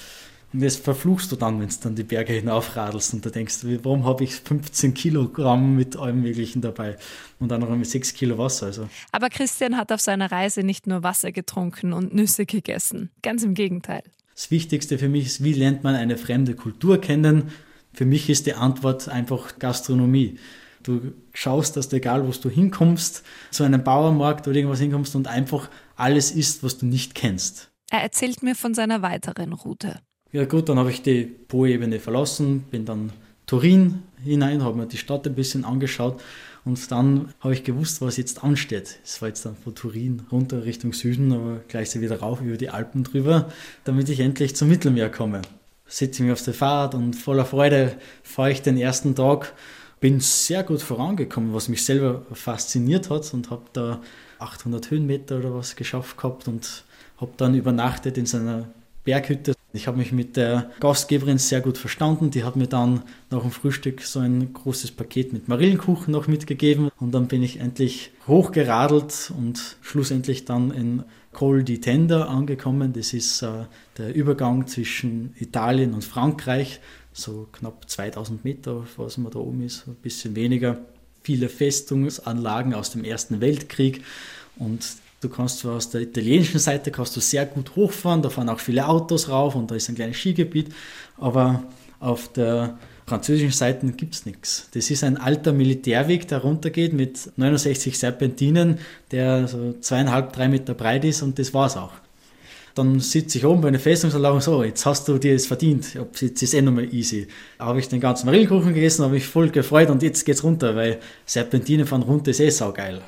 Und 0.53 0.61
das 0.61 0.75
verfluchst 0.75 1.31
du 1.31 1.35
dann, 1.37 1.61
wenn 1.61 1.69
du 1.69 1.75
dann 1.81 1.95
die 1.95 2.03
Berge 2.03 2.33
hinaufradelst 2.33 3.13
und 3.13 3.25
da 3.25 3.29
denkst, 3.29 3.59
warum 3.83 4.05
habe 4.05 4.23
ich 4.23 4.35
15 4.35 4.93
Kilogramm 4.93 5.75
mit 5.75 5.95
allem 5.95 6.21
Möglichen 6.21 6.61
dabei 6.61 6.97
und 7.39 7.49
dann 7.49 7.61
noch 7.61 7.69
mit 7.69 7.87
6 7.87 8.13
Kilo 8.13 8.37
Wasser. 8.37 8.65
Also. 8.65 8.89
Aber 9.11 9.29
Christian 9.29 9.77
hat 9.77 9.91
auf 9.91 10.01
seiner 10.01 10.31
Reise 10.31 10.63
nicht 10.63 10.87
nur 10.87 11.03
Wasser 11.03 11.31
getrunken 11.31 11.93
und 11.93 12.13
Nüsse 12.13 12.45
gegessen. 12.45 13.11
Ganz 13.21 13.43
im 13.43 13.53
Gegenteil. 13.53 14.03
Das 14.35 14.51
Wichtigste 14.51 14.97
für 14.97 15.07
mich 15.07 15.27
ist, 15.27 15.43
wie 15.43 15.53
lernt 15.53 15.83
man 15.83 15.95
eine 15.95 16.17
fremde 16.17 16.55
Kultur 16.55 16.99
kennen? 16.99 17.51
Für 17.93 18.05
mich 18.05 18.29
ist 18.29 18.45
die 18.45 18.55
Antwort 18.55 19.07
einfach 19.07 19.59
Gastronomie. 19.59 20.37
Du 20.83 21.13
schaust, 21.33 21.77
dass 21.77 21.89
du, 21.89 21.97
egal 21.97 22.27
wo 22.27 22.31
du 22.31 22.49
hinkommst, 22.49 23.23
zu 23.51 23.63
einem 23.63 23.83
Bauernmarkt 23.83 24.47
oder 24.47 24.57
irgendwas 24.57 24.79
hinkommst 24.79 25.15
und 25.15 25.27
einfach 25.27 25.69
alles 25.95 26.31
isst, 26.31 26.63
was 26.63 26.77
du 26.77 26.85
nicht 26.85 27.15
kennst. 27.15 27.71
Er 27.91 28.01
erzählt 28.01 28.41
mir 28.41 28.55
von 28.55 28.73
seiner 28.73 29.01
weiteren 29.01 29.53
Route. 29.53 29.99
Ja 30.31 30.45
gut, 30.45 30.69
dann 30.69 30.79
habe 30.79 30.91
ich 30.91 31.01
die 31.01 31.23
Po-Ebene 31.23 31.99
verlassen, 31.99 32.61
bin 32.71 32.85
dann 32.85 33.11
Turin 33.45 34.03
hinein, 34.23 34.63
habe 34.63 34.77
mir 34.77 34.85
die 34.85 34.97
Stadt 34.97 35.27
ein 35.27 35.35
bisschen 35.35 35.65
angeschaut 35.65 36.21
und 36.63 36.89
dann 36.89 37.33
habe 37.41 37.53
ich 37.53 37.65
gewusst, 37.65 38.01
was 38.01 38.15
jetzt 38.17 38.43
ansteht. 38.43 38.99
Es 39.03 39.21
war 39.21 39.27
jetzt 39.27 39.45
dann 39.45 39.57
von 39.57 39.75
Turin 39.75 40.21
runter 40.31 40.63
Richtung 40.63 40.93
Süden, 40.93 41.33
aber 41.33 41.59
gleich 41.67 41.93
wieder 41.99 42.19
rauf 42.19 42.39
über 42.41 42.55
die 42.55 42.69
Alpen 42.69 43.03
drüber, 43.03 43.51
damit 43.83 44.07
ich 44.07 44.21
endlich 44.21 44.55
zum 44.55 44.69
Mittelmeer 44.69 45.09
komme. 45.09 45.41
Sitze 45.85 46.23
mich 46.23 46.31
auf 46.31 46.43
der 46.43 46.53
Fahrt 46.53 46.95
und 46.95 47.13
voller 47.13 47.43
Freude 47.43 47.97
fahre 48.23 48.51
ich 48.51 48.61
den 48.61 48.77
ersten 48.77 49.15
Tag. 49.15 49.53
Bin 50.01 50.19
sehr 50.19 50.63
gut 50.63 50.81
vorangekommen, 50.81 51.53
was 51.53 51.69
mich 51.69 51.85
selber 51.85 52.25
fasziniert 52.33 53.09
hat 53.09 53.33
und 53.33 53.49
habe 53.49 53.63
da 53.71 54.01
800 54.39 54.91
Höhenmeter 54.91 55.37
oder 55.37 55.53
was 55.53 55.75
geschafft 55.75 56.17
gehabt 56.17 56.47
und 56.47 56.83
habe 57.17 57.31
dann 57.37 57.55
übernachtet 57.55 58.17
in 58.17 58.25
seiner 58.25 58.67
Berghütte. 59.03 59.53
Ich 59.73 59.87
habe 59.87 59.97
mich 59.97 60.11
mit 60.11 60.35
der 60.35 60.69
Gastgeberin 60.79 61.37
sehr 61.37 61.61
gut 61.61 61.77
verstanden. 61.77 62.29
Die 62.29 62.43
hat 62.43 62.55
mir 62.55 62.67
dann 62.67 63.03
nach 63.29 63.41
dem 63.41 63.51
Frühstück 63.51 64.01
so 64.01 64.19
ein 64.19 64.53
großes 64.53 64.91
Paket 64.91 65.31
mit 65.31 65.47
Marillenkuchen 65.47 66.11
noch 66.11 66.27
mitgegeben. 66.27 66.89
Und 66.99 67.11
dann 67.13 67.27
bin 67.27 67.41
ich 67.41 67.59
endlich 67.59 68.11
hochgeradelt 68.27 69.31
und 69.37 69.77
schlussendlich 69.81 70.43
dann 70.45 70.71
in 70.71 71.03
Col 71.31 71.63
di 71.63 71.79
Tenda 71.79 72.25
angekommen. 72.25 72.91
Das 72.91 73.13
ist 73.13 73.41
äh, 73.43 73.65
der 73.97 74.13
Übergang 74.13 74.67
zwischen 74.67 75.33
Italien 75.39 75.93
und 75.93 76.03
Frankreich. 76.03 76.81
So 77.13 77.47
knapp 77.51 77.89
2000 77.89 78.43
Meter, 78.43 78.85
was 78.97 79.17
man 79.17 79.31
da 79.31 79.39
oben 79.39 79.63
ist, 79.63 79.87
ein 79.87 79.95
bisschen 79.95 80.35
weniger. 80.35 80.79
Viele 81.23 81.49
Festungsanlagen 81.49 82.73
aus 82.73 82.91
dem 82.91 83.03
Ersten 83.03 83.41
Weltkrieg. 83.41 84.03
Und 84.57 84.83
Du 85.21 85.29
kannst 85.29 85.59
zwar 85.59 85.75
aus 85.75 85.91
der 85.91 86.01
italienischen 86.01 86.59
Seite 86.59 86.89
kannst 86.89 87.15
du 87.15 87.19
sehr 87.19 87.45
gut 87.45 87.75
hochfahren, 87.75 88.23
da 88.23 88.31
fahren 88.31 88.49
auch 88.49 88.59
viele 88.59 88.87
Autos 88.87 89.29
rauf 89.29 89.53
und 89.53 89.69
da 89.69 89.75
ist 89.75 89.87
ein 89.87 89.93
kleines 89.93 90.17
Skigebiet, 90.17 90.73
aber 91.17 91.63
auf 91.99 92.33
der 92.33 92.79
französischen 93.05 93.51
Seite 93.51 93.85
gibt 93.91 94.15
es 94.15 94.25
nichts. 94.25 94.67
Das 94.73 94.89
ist 94.89 95.03
ein 95.03 95.17
alter 95.17 95.53
Militärweg, 95.53 96.27
der 96.27 96.39
runtergeht 96.39 96.93
mit 96.93 97.31
69 97.37 97.99
Serpentinen, 97.99 98.79
der 99.11 99.47
so 99.47 99.73
zweieinhalb, 99.79 100.33
drei 100.33 100.47
Meter 100.47 100.73
breit 100.73 101.05
ist 101.05 101.21
und 101.21 101.37
das 101.37 101.53
war's 101.53 101.77
auch. 101.77 101.93
Dann 102.75 102.99
sitze 102.99 103.37
ich 103.37 103.45
oben 103.45 103.61
bei 103.61 103.67
einer 103.67 103.79
Festungsanlage 103.79 104.41
so, 104.41 104.63
jetzt 104.63 104.85
hast 104.85 105.07
du 105.07 105.17
dir 105.17 105.33
das 105.33 105.45
verdient. 105.45 105.93
Jetzt 105.93 106.21
ist 106.21 106.41
es 106.43 106.53
eh 106.53 106.61
nochmal 106.61 106.93
easy. 106.93 107.27
Da 107.57 107.65
habe 107.65 107.79
ich 107.79 107.89
den 107.89 107.99
ganzen 107.99 108.25
Marillkuchen 108.27 108.73
gegessen, 108.73 109.03
habe 109.03 109.15
mich 109.15 109.27
voll 109.27 109.49
gefreut 109.49 109.89
und 109.89 110.01
jetzt 110.03 110.25
geht's 110.25 110.43
runter, 110.43 110.75
weil 110.75 110.99
Serpentinen 111.25 111.85
fahren 111.85 112.03
runter 112.03 112.31
ist 112.31 112.39
eh 112.39 112.49
saugeil. 112.49 113.01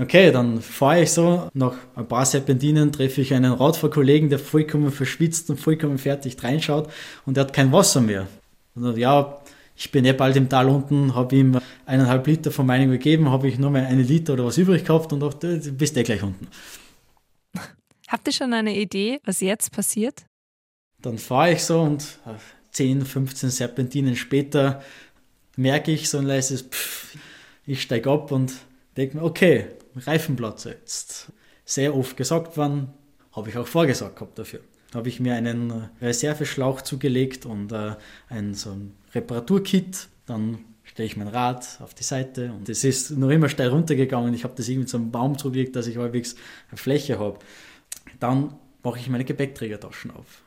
Okay, 0.00 0.30
dann 0.30 0.60
fahre 0.62 1.02
ich 1.02 1.10
so, 1.10 1.48
nach 1.54 1.74
ein 1.96 2.06
paar 2.06 2.24
Serpentinen 2.24 2.92
treffe 2.92 3.20
ich 3.20 3.34
einen 3.34 3.52
Radfahrkollegen, 3.52 4.28
der 4.28 4.38
vollkommen 4.38 4.92
verschwitzt 4.92 5.50
und 5.50 5.58
vollkommen 5.58 5.98
fertig 5.98 6.36
reinschaut 6.40 6.88
und 7.26 7.36
der 7.36 7.44
hat 7.44 7.52
kein 7.52 7.72
Wasser 7.72 8.00
mehr. 8.00 8.28
Und 8.76 8.96
ja, 8.96 9.38
ich 9.74 9.90
bin 9.90 10.04
eh 10.04 10.12
bald 10.12 10.36
im 10.36 10.48
Tal 10.48 10.68
unten, 10.68 11.16
habe 11.16 11.34
ihm 11.34 11.58
eineinhalb 11.84 12.28
Liter 12.28 12.52
von 12.52 12.66
meinem 12.66 12.92
gegeben, 12.92 13.28
habe 13.28 13.48
ich 13.48 13.58
nur 13.58 13.70
mal 13.70 13.84
eine 13.84 14.02
Liter 14.02 14.34
oder 14.34 14.44
was 14.44 14.58
übrig 14.58 14.84
gehabt 14.84 15.12
und 15.12 15.18
dachte, 15.18 15.58
du 15.58 15.72
bist 15.72 15.96
eh 15.96 16.04
gleich 16.04 16.22
unten. 16.22 16.46
Habt 18.08 18.26
ihr 18.26 18.32
schon 18.32 18.54
eine 18.54 18.74
Idee, 18.74 19.20
was 19.24 19.40
jetzt 19.40 19.70
passiert? 19.70 20.24
Dann 21.02 21.18
fahre 21.18 21.52
ich 21.52 21.62
so 21.62 21.82
und 21.82 22.18
10, 22.72 23.04
15 23.04 23.50
Serpentinen 23.50 24.16
später 24.16 24.82
merke 25.56 25.92
ich 25.92 26.08
so 26.08 26.18
ein 26.18 26.24
leises 26.24 26.62
Pfff. 26.62 27.16
Ich 27.66 27.82
steige 27.82 28.10
ab 28.10 28.32
und 28.32 28.54
denke 28.96 29.18
mir, 29.18 29.24
okay, 29.24 29.66
Reifenplatz 29.94 30.64
jetzt. 30.64 31.32
Sehr 31.66 31.94
oft 31.94 32.16
gesagt 32.16 32.56
worden, 32.56 32.88
habe 33.32 33.50
ich 33.50 33.58
auch 33.58 33.66
vorgesagt 33.66 34.16
gehabt 34.16 34.38
dafür. 34.38 34.60
Habe 34.94 35.10
ich 35.10 35.20
mir 35.20 35.34
einen 35.34 35.90
Reserveschlauch 36.00 36.80
zugelegt 36.80 37.44
und 37.44 37.72
äh, 37.72 37.96
ein, 38.30 38.54
so 38.54 38.70
ein 38.70 38.94
Reparaturkit. 39.14 40.08
Dann 40.24 40.64
stelle 40.82 41.06
ich 41.06 41.18
mein 41.18 41.28
Rad 41.28 41.78
auf 41.82 41.92
die 41.92 42.04
Seite 42.04 42.52
und 42.52 42.70
es 42.70 42.84
ist 42.84 43.10
noch 43.10 43.28
immer 43.28 43.50
steil 43.50 43.68
runtergegangen. 43.68 44.32
Ich 44.32 44.44
habe 44.44 44.54
das 44.56 44.66
irgendwie 44.66 44.86
zu 44.86 44.96
einem 44.96 45.10
Baum 45.10 45.36
zugelegt, 45.36 45.76
dass 45.76 45.86
ich 45.86 45.98
halbwegs 45.98 46.36
eine 46.70 46.78
Fläche 46.78 47.18
habe. 47.18 47.38
Dann 48.20 48.54
mache 48.82 48.98
ich 48.98 49.08
meine 49.08 49.24
Gepäckträgertaschen 49.24 50.10
auf. 50.10 50.42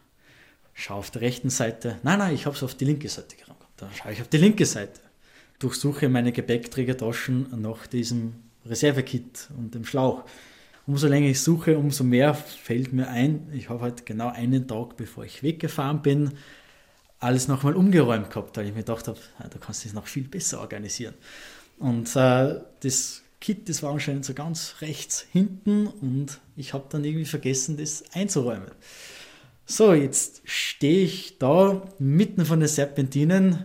Schaue 0.73 0.97
auf 0.97 1.11
der 1.11 1.21
rechten 1.21 1.49
Seite. 1.49 1.99
Nein, 2.03 2.19
nein, 2.19 2.33
ich 2.33 2.45
habe 2.45 2.55
es 2.55 2.63
auf 2.63 2.75
die 2.75 2.85
linke 2.85 3.09
Seite 3.09 3.35
gerannt. 3.35 3.59
Dann 3.77 3.89
schaue 3.93 4.13
ich 4.13 4.21
auf 4.21 4.27
die 4.27 4.37
linke 4.37 4.65
Seite. 4.65 4.99
Durchsuche 5.59 6.09
meine 6.09 6.31
Gepäckträgertaschen 6.31 7.61
nach 7.61 7.87
diesem 7.87 8.35
Reservekit 8.65 9.49
und 9.57 9.75
dem 9.75 9.85
Schlauch. 9.85 10.23
Umso 10.87 11.07
länger 11.07 11.27
ich 11.27 11.41
suche, 11.41 11.77
umso 11.77 12.03
mehr 12.03 12.33
fällt 12.33 12.91
mir 12.91 13.07
ein, 13.07 13.49
ich 13.53 13.69
habe 13.69 13.81
halt 13.81 14.05
genau 14.05 14.29
einen 14.29 14.67
Tag, 14.67 14.97
bevor 14.97 15.23
ich 15.23 15.43
weggefahren 15.43 16.01
bin, 16.01 16.31
alles 17.19 17.47
nochmal 17.47 17.75
umgeräumt 17.75 18.31
gehabt, 18.31 18.57
weil 18.57 18.65
ich 18.65 18.73
mir 18.73 18.79
gedacht 18.79 19.07
habe, 19.07 19.19
ja, 19.39 19.47
da 19.47 19.59
kannst 19.59 19.83
du 19.83 19.89
es 19.89 19.93
noch 19.93 20.07
viel 20.07 20.27
besser 20.27 20.59
organisieren. 20.59 21.13
Und 21.77 22.15
äh, 22.15 22.61
das 22.81 23.21
Kit, 23.41 23.67
das 23.67 23.81
war 23.81 23.91
anscheinend 23.91 24.23
so 24.23 24.33
ganz 24.33 24.75
rechts 24.81 25.25
hinten 25.31 25.87
und 25.87 26.39
ich 26.55 26.73
habe 26.73 26.85
dann 26.89 27.03
irgendwie 27.03 27.25
vergessen, 27.25 27.75
das 27.75 28.03
einzuräumen. 28.13 28.71
So, 29.65 29.93
jetzt 29.93 30.41
stehe 30.45 31.03
ich 31.03 31.39
da 31.39 31.81
mitten 31.97 32.45
von 32.45 32.59
den 32.59 32.69
Serpentinen. 32.69 33.63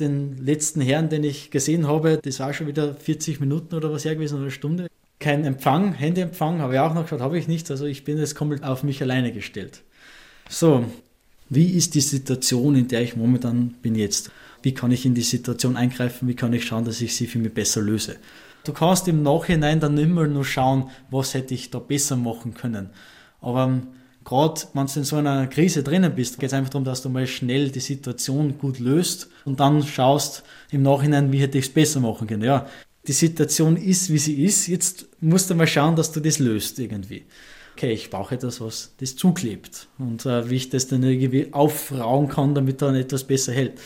Den 0.00 0.38
letzten 0.38 0.80
Herrn, 0.80 1.08
den 1.08 1.22
ich 1.22 1.50
gesehen 1.50 1.86
habe, 1.86 2.18
das 2.22 2.40
war 2.40 2.52
schon 2.52 2.66
wieder 2.66 2.94
40 2.94 3.38
Minuten 3.38 3.74
oder 3.74 3.92
was 3.92 4.04
her 4.04 4.16
gewesen, 4.16 4.40
eine 4.40 4.50
Stunde. 4.50 4.88
Kein 5.20 5.44
Empfang, 5.44 5.92
Handyempfang, 5.92 6.60
habe 6.60 6.74
ich 6.74 6.80
auch 6.80 6.94
noch 6.94 7.02
geschaut, 7.02 7.20
habe 7.20 7.38
ich 7.38 7.46
nichts. 7.46 7.70
Also 7.70 7.84
ich 7.84 8.02
bin 8.02 8.18
jetzt 8.18 8.34
komplett 8.34 8.64
auf 8.64 8.82
mich 8.82 9.00
alleine 9.02 9.32
gestellt. 9.32 9.82
So, 10.48 10.84
wie 11.48 11.76
ist 11.76 11.94
die 11.94 12.00
Situation, 12.00 12.74
in 12.74 12.88
der 12.88 13.02
ich 13.02 13.14
momentan 13.14 13.74
bin 13.82 13.94
jetzt? 13.94 14.32
Wie 14.62 14.74
kann 14.74 14.90
ich 14.90 15.06
in 15.06 15.14
die 15.14 15.22
Situation 15.22 15.76
eingreifen? 15.76 16.26
Wie 16.26 16.34
kann 16.34 16.52
ich 16.54 16.64
schauen, 16.64 16.84
dass 16.84 17.00
ich 17.00 17.14
sie 17.14 17.26
für 17.26 17.38
mich 17.38 17.52
besser 17.52 17.82
löse? 17.82 18.16
Du 18.64 18.72
kannst 18.72 19.08
im 19.08 19.22
Nachhinein 19.22 19.80
dann 19.80 19.98
immer 19.98 20.26
nur 20.26 20.44
schauen, 20.44 20.90
was 21.10 21.34
hätte 21.34 21.54
ich 21.54 21.70
da 21.70 21.78
besser 21.78 22.16
machen 22.16 22.54
können. 22.54 22.90
Aber 23.40 23.64
ähm, 23.64 23.88
gerade 24.24 24.62
wenn 24.72 24.86
du 24.86 24.92
in 25.00 25.04
so 25.04 25.16
einer 25.16 25.46
Krise 25.48 25.82
drinnen 25.82 26.14
bist, 26.14 26.38
geht 26.38 26.48
es 26.48 26.54
einfach 26.54 26.70
darum, 26.70 26.84
dass 26.84 27.02
du 27.02 27.08
mal 27.08 27.26
schnell 27.26 27.70
die 27.70 27.80
Situation 27.80 28.58
gut 28.58 28.78
löst 28.78 29.28
und 29.44 29.58
dann 29.60 29.82
schaust 29.82 30.44
im 30.70 30.82
Nachhinein, 30.82 31.32
wie 31.32 31.40
hätte 31.40 31.58
ich 31.58 31.66
es 31.66 31.72
besser 31.72 32.00
machen 32.00 32.28
können. 32.28 32.44
Ja, 32.44 32.66
die 33.06 33.12
Situation 33.12 33.76
ist, 33.76 34.12
wie 34.12 34.18
sie 34.18 34.44
ist. 34.44 34.68
Jetzt 34.68 35.06
musst 35.20 35.50
du 35.50 35.54
mal 35.56 35.66
schauen, 35.66 35.96
dass 35.96 36.12
du 36.12 36.20
das 36.20 36.38
löst 36.38 36.78
irgendwie. 36.78 37.24
Okay, 37.74 37.92
ich 37.92 38.10
brauche 38.10 38.34
etwas, 38.34 38.60
was 38.60 38.92
das 38.98 39.16
zuklebt 39.16 39.88
und 39.98 40.24
äh, 40.26 40.48
wie 40.48 40.56
ich 40.56 40.70
das 40.70 40.86
dann 40.86 41.02
irgendwie 41.02 41.52
aufrauen 41.52 42.28
kann, 42.28 42.54
damit 42.54 42.82
dann 42.82 42.94
etwas 42.94 43.24
besser 43.24 43.52
hält. 43.52 43.80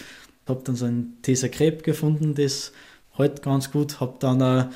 Ich 0.44 0.48
habe 0.48 0.62
dann 0.64 0.76
so 0.76 0.84
ein 0.84 1.14
Tesa 1.22 1.48
gefunden, 1.48 2.34
das 2.34 2.72
halt 3.18 3.42
ganz 3.42 3.70
gut. 3.70 4.00
Habe 4.00 4.16
dann 4.18 4.40
äh, 4.40 4.66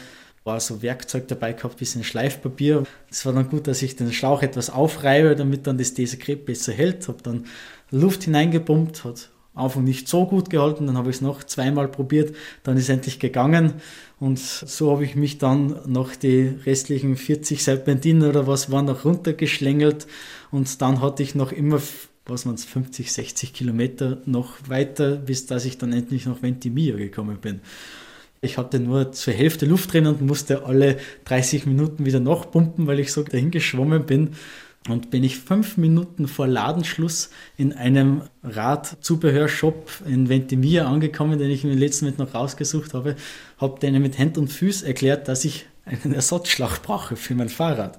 war 0.45 0.61
so 0.61 0.83
Werkzeug 0.83 1.29
dabei 1.29 1.53
gehabt, 1.53 1.77
bisschen 1.79 2.05
Schleifpapier. 2.05 2.85
Es 3.11 3.27
war 3.27 3.33
dann 3.33 3.49
gut, 3.51 3.67
dass 3.67 3.83
ich 3.83 3.97
den 3.97 4.13
Schlauch 4.13 4.43
etwas 4.43 4.71
aufreibe, 4.71 5.37
damit 5.37 5.67
dann 5.67 5.79
das 5.79 5.95
Desakret 5.95 6.47
besser 6.47 6.73
hält. 6.73 7.09
Habe 7.09 7.23
dann 7.23 7.45
Luft 7.91 8.25
hineingepumpt, 8.25 9.05
hat 9.05 9.31
am 9.55 9.65
Anfang 9.65 9.85
nicht 9.85 10.09
so 10.09 10.27
gut 10.27 10.49
gehalten, 10.49 10.87
dann 10.87 10.97
habe 10.97 11.11
ich 11.11 11.17
es 11.17 11.23
noch 11.23 11.43
zweimal 11.43 11.89
probiert, 11.89 12.35
dann 12.63 12.77
ist 12.77 12.85
es 12.85 12.89
endlich 12.89 13.19
gegangen 13.19 13.75
und 14.21 14.39
so 14.39 14.93
habe 14.93 15.05
ich 15.05 15.17
mich 15.17 15.39
dann 15.39 15.77
noch 15.87 16.15
die 16.15 16.55
restlichen 16.65 17.17
40 17.17 17.63
Serpentinen 17.63 18.29
oder 18.29 18.47
was 18.47 18.71
waren 18.71 18.87
noch 18.87 19.05
runtergeschlängelt 19.05 20.07
und 20.53 20.81
dann 20.81 21.03
hatte 21.03 21.25
ich 21.25 21.35
noch 21.35 21.51
immer 21.53 21.81
was 22.27 22.45
man 22.45 22.57
50, 22.57 23.13
60 23.13 23.53
Kilometer 23.53 24.19
noch 24.25 24.69
weiter, 24.69 25.17
bis 25.17 25.47
dass 25.47 25.65
ich 25.65 25.79
dann 25.79 25.93
endlich 25.93 26.27
nach 26.27 26.43
Ventimiglia 26.43 26.97
gekommen 26.97 27.39
bin. 27.41 27.61
Ich 28.43 28.57
hatte 28.57 28.81
nur 28.81 29.13
zur 29.13 29.35
Hälfte 29.35 29.67
Luft 29.67 29.93
drin 29.93 30.07
und 30.07 30.23
musste 30.23 30.65
alle 30.65 30.97
30 31.25 31.67
Minuten 31.67 32.07
wieder 32.07 32.21
nachpumpen, 32.21 32.87
weil 32.87 32.99
ich 32.99 33.13
so 33.13 33.23
dahin 33.23 33.51
geschwommen 33.51 34.07
bin. 34.07 34.31
Und 34.89 35.11
bin 35.11 35.23
ich 35.25 35.39
fünf 35.39 35.77
Minuten 35.77 36.27
vor 36.27 36.47
Ladenschluss 36.47 37.29
in 37.59 37.75
einem 37.75 38.23
Radzubehörshop 38.43 39.91
in 40.07 40.31
Ventimiglia 40.31 40.87
angekommen, 40.87 41.39
den 41.39 41.51
ich 41.51 41.65
im 41.65 41.77
letzten 41.77 42.07
Moment 42.07 42.19
noch 42.19 42.35
rausgesucht 42.35 42.95
habe, 42.95 43.15
habe 43.59 43.79
denen 43.79 44.01
mit 44.01 44.19
Hand 44.19 44.39
und 44.39 44.49
Füß 44.49 44.85
erklärt, 44.85 45.29
dass 45.29 45.45
ich 45.45 45.67
einen 45.85 46.15
Ersatzschlauch 46.15 46.79
brauche 46.79 47.17
für 47.17 47.35
mein 47.35 47.51
Fahrrad. 47.51 47.99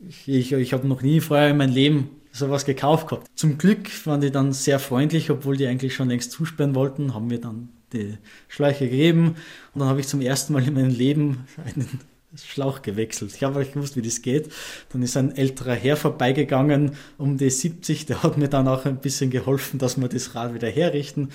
Ich, 0.00 0.28
ich, 0.28 0.52
ich 0.52 0.72
habe 0.72 0.88
noch 0.88 1.02
nie 1.02 1.20
vorher 1.20 1.50
in 1.50 1.56
meinem 1.56 1.72
Leben 1.72 2.10
sowas 2.32 2.64
gekauft 2.64 3.08
gehabt. 3.08 3.28
Zum 3.36 3.56
Glück 3.56 3.88
waren 4.06 4.20
die 4.20 4.32
dann 4.32 4.52
sehr 4.52 4.80
freundlich, 4.80 5.30
obwohl 5.30 5.56
die 5.56 5.68
eigentlich 5.68 5.94
schon 5.94 6.08
längst 6.08 6.32
zusperren 6.32 6.74
wollten, 6.74 7.14
haben 7.14 7.28
mir 7.28 7.40
dann 7.40 7.68
die 7.92 8.18
Schläuche 8.48 8.88
gegeben 8.88 9.36
und 9.74 9.80
dann 9.80 9.88
habe 9.88 10.00
ich 10.00 10.08
zum 10.08 10.20
ersten 10.20 10.52
Mal 10.52 10.66
in 10.66 10.74
meinem 10.74 10.90
Leben 10.90 11.46
einen 11.64 12.00
Schlauch 12.36 12.82
gewechselt. 12.82 13.32
Ich 13.34 13.42
habe 13.42 13.58
nicht 13.58 13.72
gewusst, 13.72 13.96
wie 13.96 14.02
das 14.02 14.20
geht. 14.22 14.50
Dann 14.92 15.02
ist 15.02 15.16
ein 15.16 15.34
älterer 15.34 15.74
Herr 15.74 15.96
vorbeigegangen 15.96 16.92
um 17.16 17.38
die 17.38 17.50
70, 17.50 18.06
der 18.06 18.22
hat 18.22 18.36
mir 18.36 18.48
dann 18.48 18.68
auch 18.68 18.84
ein 18.84 18.98
bisschen 18.98 19.30
geholfen, 19.30 19.78
dass 19.78 19.98
wir 19.98 20.08
das 20.08 20.34
Rad 20.34 20.54
wieder 20.54 20.68
herrichten. 20.68 21.30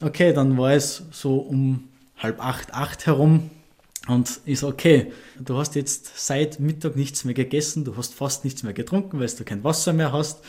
Okay, 0.00 0.32
dann 0.32 0.56
war 0.56 0.72
es 0.72 1.02
so 1.10 1.38
um 1.38 1.88
halb 2.16 2.42
acht, 2.44 2.72
acht 2.74 3.06
herum 3.06 3.50
und 4.08 4.40
ist 4.46 4.64
okay, 4.64 5.12
du 5.38 5.58
hast 5.58 5.74
jetzt 5.74 6.12
seit 6.14 6.60
Mittag 6.60 6.96
nichts 6.96 7.24
mehr 7.24 7.34
gegessen, 7.34 7.84
du 7.84 7.96
hast 7.96 8.14
fast 8.14 8.44
nichts 8.44 8.62
mehr 8.62 8.72
getrunken, 8.72 9.20
weil 9.20 9.28
du 9.28 9.44
kein 9.44 9.64
Wasser 9.64 9.92
mehr 9.92 10.12
hast. 10.12 10.42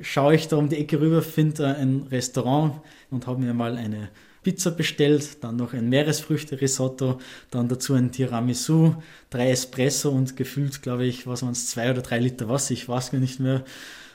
Schaue 0.00 0.34
ich 0.34 0.48
da 0.48 0.56
um 0.56 0.68
die 0.68 0.76
Ecke 0.76 1.00
rüber, 1.00 1.22
finde 1.22 1.76
ein 1.76 2.06
Restaurant 2.10 2.80
und 3.10 3.26
habe 3.26 3.40
mir 3.40 3.54
mal 3.54 3.76
eine 3.76 4.08
Pizza 4.42 4.70
bestellt, 4.70 5.42
dann 5.42 5.56
noch 5.56 5.72
ein 5.72 5.88
Meeresfrüchte-Risotto, 5.88 7.18
dann 7.50 7.68
dazu 7.68 7.94
ein 7.94 8.10
Tiramisu, 8.10 8.94
drei 9.30 9.50
Espresso 9.50 10.10
und 10.10 10.36
gefühlt, 10.36 10.82
glaube 10.82 11.04
ich, 11.04 11.26
was 11.26 11.42
waren 11.42 11.52
es, 11.52 11.68
zwei 11.68 11.90
oder 11.90 12.02
drei 12.02 12.18
Liter 12.18 12.48
Wasser, 12.48 12.72
ich 12.72 12.88
weiß 12.88 13.12
gar 13.12 13.18
nicht 13.18 13.40
mehr. 13.40 13.64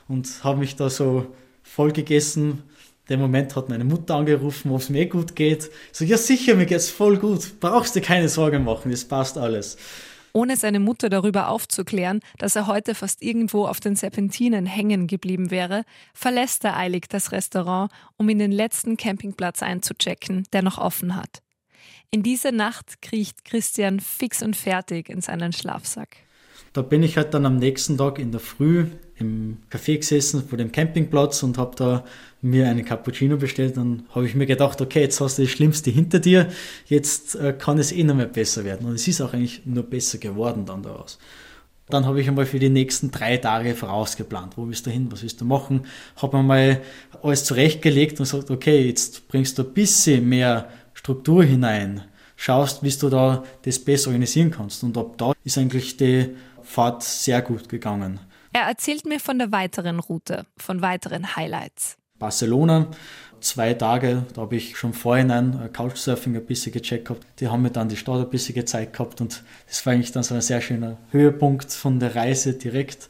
Und 0.06 0.44
habe 0.44 0.60
mich 0.60 0.76
da 0.76 0.90
so 0.90 1.26
voll 1.62 1.92
gegessen. 1.92 2.62
Der 3.08 3.16
Moment 3.16 3.56
hat 3.56 3.68
meine 3.68 3.84
Mutter 3.84 4.16
angerufen, 4.16 4.70
ob 4.70 4.80
es 4.80 4.90
mir 4.90 5.06
gut 5.06 5.34
geht. 5.34 5.70
So, 5.92 6.04
ja 6.04 6.18
sicher, 6.18 6.54
mir 6.54 6.66
geht's 6.66 6.90
voll 6.90 7.16
gut. 7.16 7.60
Brauchst 7.60 7.94
dir 7.94 8.02
keine 8.02 8.28
Sorgen 8.28 8.64
machen, 8.64 8.92
es 8.92 9.04
passt 9.04 9.38
alles. 9.38 9.76
Ohne 10.32 10.56
seine 10.56 10.80
Mutter 10.80 11.08
darüber 11.08 11.48
aufzuklären, 11.48 12.20
dass 12.38 12.56
er 12.56 12.66
heute 12.66 12.94
fast 12.94 13.22
irgendwo 13.22 13.66
auf 13.66 13.80
den 13.80 13.96
Serpentinen 13.96 14.66
hängen 14.66 15.06
geblieben 15.06 15.50
wäre, 15.50 15.84
verlässt 16.14 16.64
er 16.64 16.76
eilig 16.76 17.08
das 17.08 17.32
Restaurant, 17.32 17.90
um 18.16 18.28
in 18.28 18.38
den 18.38 18.52
letzten 18.52 18.96
Campingplatz 18.96 19.62
einzuchecken, 19.62 20.44
der 20.52 20.62
noch 20.62 20.78
offen 20.78 21.16
hat. 21.16 21.42
In 22.10 22.22
diese 22.22 22.52
Nacht 22.52 23.02
kriecht 23.02 23.44
Christian 23.44 24.00
fix 24.00 24.42
und 24.42 24.56
fertig 24.56 25.08
in 25.08 25.20
seinen 25.20 25.52
Schlafsack. 25.52 26.27
Da 26.72 26.82
bin 26.82 27.02
ich 27.02 27.16
halt 27.16 27.34
dann 27.34 27.46
am 27.46 27.56
nächsten 27.56 27.96
Tag 27.96 28.18
in 28.18 28.30
der 28.30 28.40
Früh 28.40 28.86
im 29.16 29.58
Café 29.70 29.96
gesessen 29.96 30.44
vor 30.48 30.58
dem 30.58 30.70
Campingplatz 30.70 31.42
und 31.42 31.58
habe 31.58 31.74
da 31.76 32.04
mir 32.40 32.68
einen 32.68 32.84
Cappuccino 32.84 33.36
bestellt. 33.36 33.76
Dann 33.76 34.04
habe 34.10 34.26
ich 34.26 34.34
mir 34.34 34.46
gedacht, 34.46 34.80
okay, 34.80 35.00
jetzt 35.00 35.20
hast 35.20 35.38
du 35.38 35.42
das 35.42 35.50
Schlimmste 35.50 35.90
hinter 35.90 36.20
dir, 36.20 36.48
jetzt 36.86 37.34
äh, 37.34 37.52
kann 37.52 37.78
es 37.78 37.90
eh 37.92 38.04
noch 38.04 38.14
mehr 38.14 38.26
besser 38.26 38.64
werden. 38.64 38.86
Und 38.86 38.94
es 38.94 39.08
ist 39.08 39.20
auch 39.20 39.34
eigentlich 39.34 39.62
nur 39.64 39.82
besser 39.82 40.18
geworden 40.18 40.66
dann 40.66 40.82
daraus. 40.82 41.18
Dann 41.88 42.04
habe 42.04 42.20
ich 42.20 42.28
einmal 42.28 42.46
für 42.46 42.58
die 42.58 42.68
nächsten 42.68 43.10
drei 43.10 43.38
Tage 43.38 43.74
vorausgeplant. 43.74 44.56
Wo 44.56 44.66
willst 44.66 44.86
du 44.86 44.90
hin? 44.90 45.08
Was 45.10 45.22
willst 45.22 45.40
du 45.40 45.46
machen? 45.46 45.86
Habe 46.16 46.36
mir 46.36 46.42
mal 46.42 46.80
alles 47.22 47.44
zurechtgelegt 47.44 48.20
und 48.20 48.30
gesagt, 48.30 48.50
okay, 48.50 48.86
jetzt 48.86 49.26
bringst 49.28 49.58
du 49.58 49.62
ein 49.62 49.72
bisschen 49.72 50.28
mehr 50.28 50.68
Struktur 50.92 51.42
hinein. 51.42 52.02
Schaust, 52.36 52.82
wie 52.82 52.90
du 52.90 53.08
da 53.08 53.42
das 53.62 53.78
besser 53.78 54.08
organisieren 54.08 54.50
kannst. 54.50 54.84
Und 54.84 54.96
ab 54.98 55.16
da 55.16 55.32
ist 55.44 55.56
eigentlich 55.56 55.96
die 55.96 56.36
Fahrt 56.68 57.02
sehr 57.02 57.40
gut 57.40 57.70
gegangen. 57.70 58.20
Er 58.52 58.64
erzählt 58.64 59.06
mir 59.06 59.20
von 59.20 59.38
der 59.38 59.50
weiteren 59.52 60.00
Route, 60.00 60.44
von 60.58 60.82
weiteren 60.82 61.34
Highlights. 61.34 61.96
Barcelona, 62.18 62.88
zwei 63.40 63.72
Tage, 63.72 64.26
da 64.34 64.42
habe 64.42 64.56
ich 64.56 64.76
schon 64.76 64.92
vorhinein 64.92 65.58
äh, 65.62 65.68
Couchsurfing 65.70 66.36
ein 66.36 66.44
bisschen 66.44 66.72
gecheckt 66.72 67.06
gehabt. 67.06 67.26
Die 67.40 67.48
haben 67.48 67.62
mir 67.62 67.70
dann 67.70 67.88
die 67.88 67.96
Stadt 67.96 68.20
ein 68.20 68.28
bisschen 68.28 68.54
gezeigt 68.54 68.92
gehabt 68.92 69.22
und 69.22 69.42
das 69.66 69.86
war 69.86 69.94
eigentlich 69.94 70.12
dann 70.12 70.22
so 70.22 70.34
ein 70.34 70.42
sehr 70.42 70.60
schöner 70.60 70.98
Höhepunkt 71.10 71.72
von 71.72 72.00
der 72.00 72.14
Reise 72.14 72.52
direkt. 72.52 73.08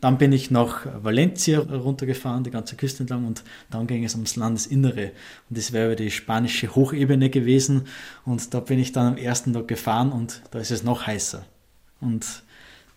Dann 0.00 0.16
bin 0.16 0.30
ich 0.32 0.52
nach 0.52 0.86
Valencia 1.02 1.58
runtergefahren, 1.58 2.44
die 2.44 2.50
ganze 2.50 2.76
Küste 2.76 3.02
entlang, 3.02 3.26
und 3.26 3.42
dann 3.70 3.88
ging 3.88 4.04
es 4.04 4.14
ums 4.14 4.36
Landesinnere. 4.36 5.10
Und 5.48 5.58
das 5.58 5.72
wäre 5.72 5.96
die 5.96 6.10
spanische 6.12 6.74
Hochebene 6.74 7.30
gewesen. 7.30 7.88
Und 8.24 8.54
da 8.54 8.60
bin 8.60 8.78
ich 8.78 8.92
dann 8.92 9.14
am 9.14 9.16
ersten 9.16 9.52
Tag 9.52 9.66
gefahren 9.68 10.12
und 10.12 10.42
da 10.52 10.60
ist 10.60 10.70
es 10.70 10.82
noch 10.82 11.06
heißer. 11.06 11.44
Und 12.00 12.42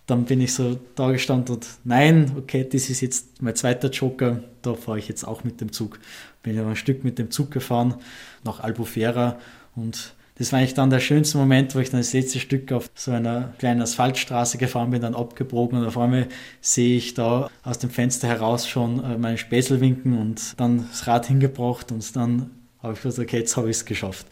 dann 0.06 0.26
bin 0.26 0.42
ich 0.42 0.54
so 0.54 0.80
da 0.96 1.12
gestanden 1.12 1.56
und 1.56 1.68
nein, 1.84 2.32
okay, 2.38 2.68
das 2.70 2.90
ist 2.90 3.02
jetzt 3.02 3.42
mein 3.42 3.56
zweiter 3.56 3.90
Joker, 3.90 4.44
da 4.62 4.76
fahre 4.76 5.00
ich 5.00 5.08
jetzt 5.08 5.24
auch 5.24 5.44
mit 5.44 5.62
dem 5.62 5.72
Zug. 5.72 6.00
Bin 6.44 6.56
ja 6.56 6.68
ein 6.68 6.76
Stück 6.76 7.04
mit 7.04 7.18
dem 7.18 7.32
Zug 7.32 7.52
gefahren 7.52 7.96
nach 8.44 8.60
Albufera 8.60 9.40
und 9.76 10.14
das 10.38 10.52
war 10.52 10.60
eigentlich 10.60 10.74
dann 10.74 10.90
der 10.90 11.00
schönste 11.00 11.38
Moment, 11.38 11.76
wo 11.76 11.80
ich 11.80 11.90
dann 11.90 12.02
das 12.02 12.12
letzte 12.12 12.40
Stück 12.40 12.72
auf 12.74 12.90
so 12.94 13.12
einer 13.12 13.54
kleinen 13.58 13.82
Asphaltstraße 13.82 14.58
gefahren 14.58 14.92
bin, 14.92 15.02
dann 15.02 15.16
abgebogen 15.16 15.80
und 15.80 15.86
auf 15.86 15.98
einmal 15.98 16.28
sehe 16.60 16.98
ich 16.98 17.14
da 17.14 17.50
aus 17.64 17.80
dem 17.80 17.90
Fenster 17.90 18.28
heraus 18.28 18.68
schon 18.68 19.04
äh, 19.04 19.18
meinen 19.18 19.38
Späßel 19.38 19.80
winken 19.80 20.18
und 20.18 20.60
dann 20.60 20.88
das 20.92 21.08
Rad 21.08 21.28
hingebracht 21.28 21.92
und 21.92 22.16
dann 22.16 22.52
habe 22.84 22.94
ich 22.94 23.02
gesagt, 23.02 23.28
okay, 23.28 23.40
jetzt 23.40 23.56
habe 23.58 23.70
ich 23.70 23.78
es 23.78 23.86
geschafft. 23.86 24.28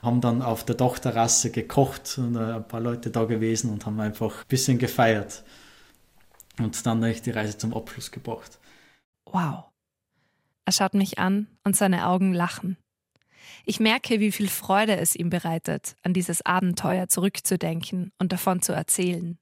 Haben 0.00 0.20
dann 0.20 0.42
auf 0.42 0.64
der 0.64 0.76
Dachterrasse 0.76 1.50
gekocht 1.50 2.18
und 2.18 2.36
äh, 2.36 2.56
ein 2.56 2.68
paar 2.68 2.80
Leute 2.80 3.10
da 3.10 3.24
gewesen 3.24 3.70
und 3.70 3.84
haben 3.86 3.98
einfach 4.00 4.42
ein 4.42 4.48
bisschen 4.48 4.78
gefeiert. 4.78 5.42
Und 6.58 6.86
dann 6.86 6.98
habe 6.98 7.10
ich 7.10 7.22
die 7.22 7.30
Reise 7.30 7.58
zum 7.58 7.74
Abschluss 7.74 8.10
gebracht. 8.10 8.58
Wow. 9.26 9.64
Er 10.64 10.72
schaut 10.72 10.94
mich 10.94 11.18
an 11.18 11.48
und 11.64 11.76
seine 11.76 12.06
Augen 12.06 12.32
lachen. 12.32 12.76
Ich 13.64 13.80
merke, 13.80 14.20
wie 14.20 14.32
viel 14.32 14.48
Freude 14.48 14.96
es 14.96 15.14
ihm 15.14 15.30
bereitet, 15.30 15.96
an 16.02 16.12
dieses 16.12 16.44
Abenteuer 16.44 17.08
zurückzudenken 17.08 18.12
und 18.18 18.32
davon 18.32 18.62
zu 18.62 18.72
erzählen. 18.72 19.38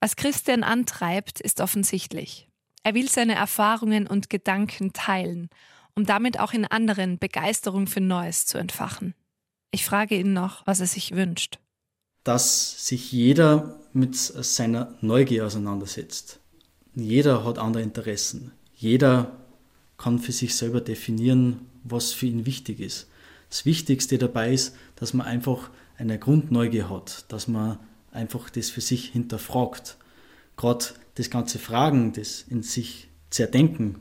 Was 0.00 0.16
Christian 0.16 0.62
antreibt, 0.62 1.40
ist 1.40 1.60
offensichtlich. 1.60 2.48
Er 2.82 2.94
will 2.94 3.08
seine 3.08 3.34
Erfahrungen 3.34 4.06
und 4.06 4.30
Gedanken 4.30 4.92
teilen, 4.92 5.48
um 5.94 6.06
damit 6.06 6.38
auch 6.38 6.52
in 6.52 6.64
anderen 6.64 7.18
Begeisterung 7.18 7.86
für 7.86 8.00
Neues 8.00 8.46
zu 8.46 8.58
entfachen. 8.58 9.14
Ich 9.70 9.84
frage 9.84 10.18
ihn 10.18 10.32
noch, 10.32 10.66
was 10.66 10.80
er 10.80 10.86
sich 10.86 11.12
wünscht. 11.12 11.58
Dass 12.24 12.86
sich 12.86 13.12
jeder 13.12 13.78
mit 13.92 14.16
seiner 14.16 14.94
Neugier 15.00 15.46
auseinandersetzt. 15.46 16.40
Jeder 16.94 17.44
hat 17.44 17.58
andere 17.58 17.82
Interessen. 17.82 18.52
Jeder 18.74 19.36
kann 19.98 20.18
für 20.18 20.32
sich 20.32 20.54
selber 20.54 20.80
definieren, 20.80 21.66
was 21.84 22.12
für 22.12 22.26
ihn 22.26 22.46
wichtig 22.46 22.80
ist. 22.80 23.08
Das 23.48 23.64
Wichtigste 23.64 24.18
dabei 24.18 24.52
ist, 24.52 24.74
dass 24.96 25.14
man 25.14 25.26
einfach 25.26 25.70
eine 25.98 26.18
Grundneugier 26.18 26.90
hat, 26.90 27.24
dass 27.28 27.48
man 27.48 27.78
einfach 28.12 28.50
das 28.50 28.70
für 28.70 28.80
sich 28.80 29.10
hinterfragt. 29.10 29.96
Gerade 30.56 30.86
das 31.14 31.30
ganze 31.30 31.58
Fragen, 31.58 32.12
das 32.12 32.44
in 32.48 32.62
sich 32.62 33.08
zerdenken, 33.30 33.96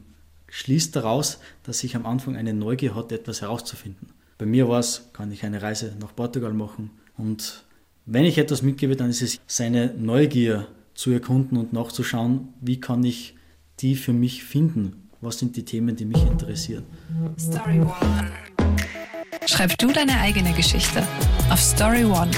schließt 0.48 0.96
daraus, 0.96 1.40
dass 1.64 1.84
ich 1.84 1.96
am 1.96 2.06
Anfang 2.06 2.36
eine 2.36 2.54
Neugier 2.54 2.96
hat, 2.96 3.12
etwas 3.12 3.42
herauszufinden. 3.42 4.10
Bei 4.38 4.46
mir 4.46 4.68
war 4.68 4.80
es, 4.80 5.10
kann 5.14 5.32
ich 5.32 5.46
eine 5.46 5.62
Reise 5.62 5.96
nach 6.00 6.14
Portugal 6.14 6.54
machen 6.54 6.92
und 7.18 7.64
wenn 8.06 8.26
ich 8.26 8.38
etwas 8.38 8.62
mitgebe, 8.62 8.96
dann 8.96 9.10
ist 9.10 9.22
es 9.22 9.40
seine 9.48 9.94
Neugier 9.98 10.68
zu 10.94 11.12
erkunden 11.12 11.58
und 11.58 11.74
nachzuschauen, 11.74 12.50
wie 12.62 12.80
kann 12.80 13.04
ich 13.04 13.36
die 13.80 13.96
für 13.96 14.14
mich 14.14 14.44
finden? 14.44 15.10
Was 15.22 15.40
sind 15.40 15.56
die 15.56 15.64
Themen, 15.64 15.96
die 15.96 16.06
mich 16.06 16.22
interessieren? 16.22 16.84
Story 17.40 17.80
One. 17.80 18.32
Schreib 19.48 19.78
du 19.78 19.92
deine 19.92 20.20
eigene 20.20 20.54
Geschichte 20.54 21.02
auf 21.50 21.62
Story 21.62 22.04
One 22.04 22.32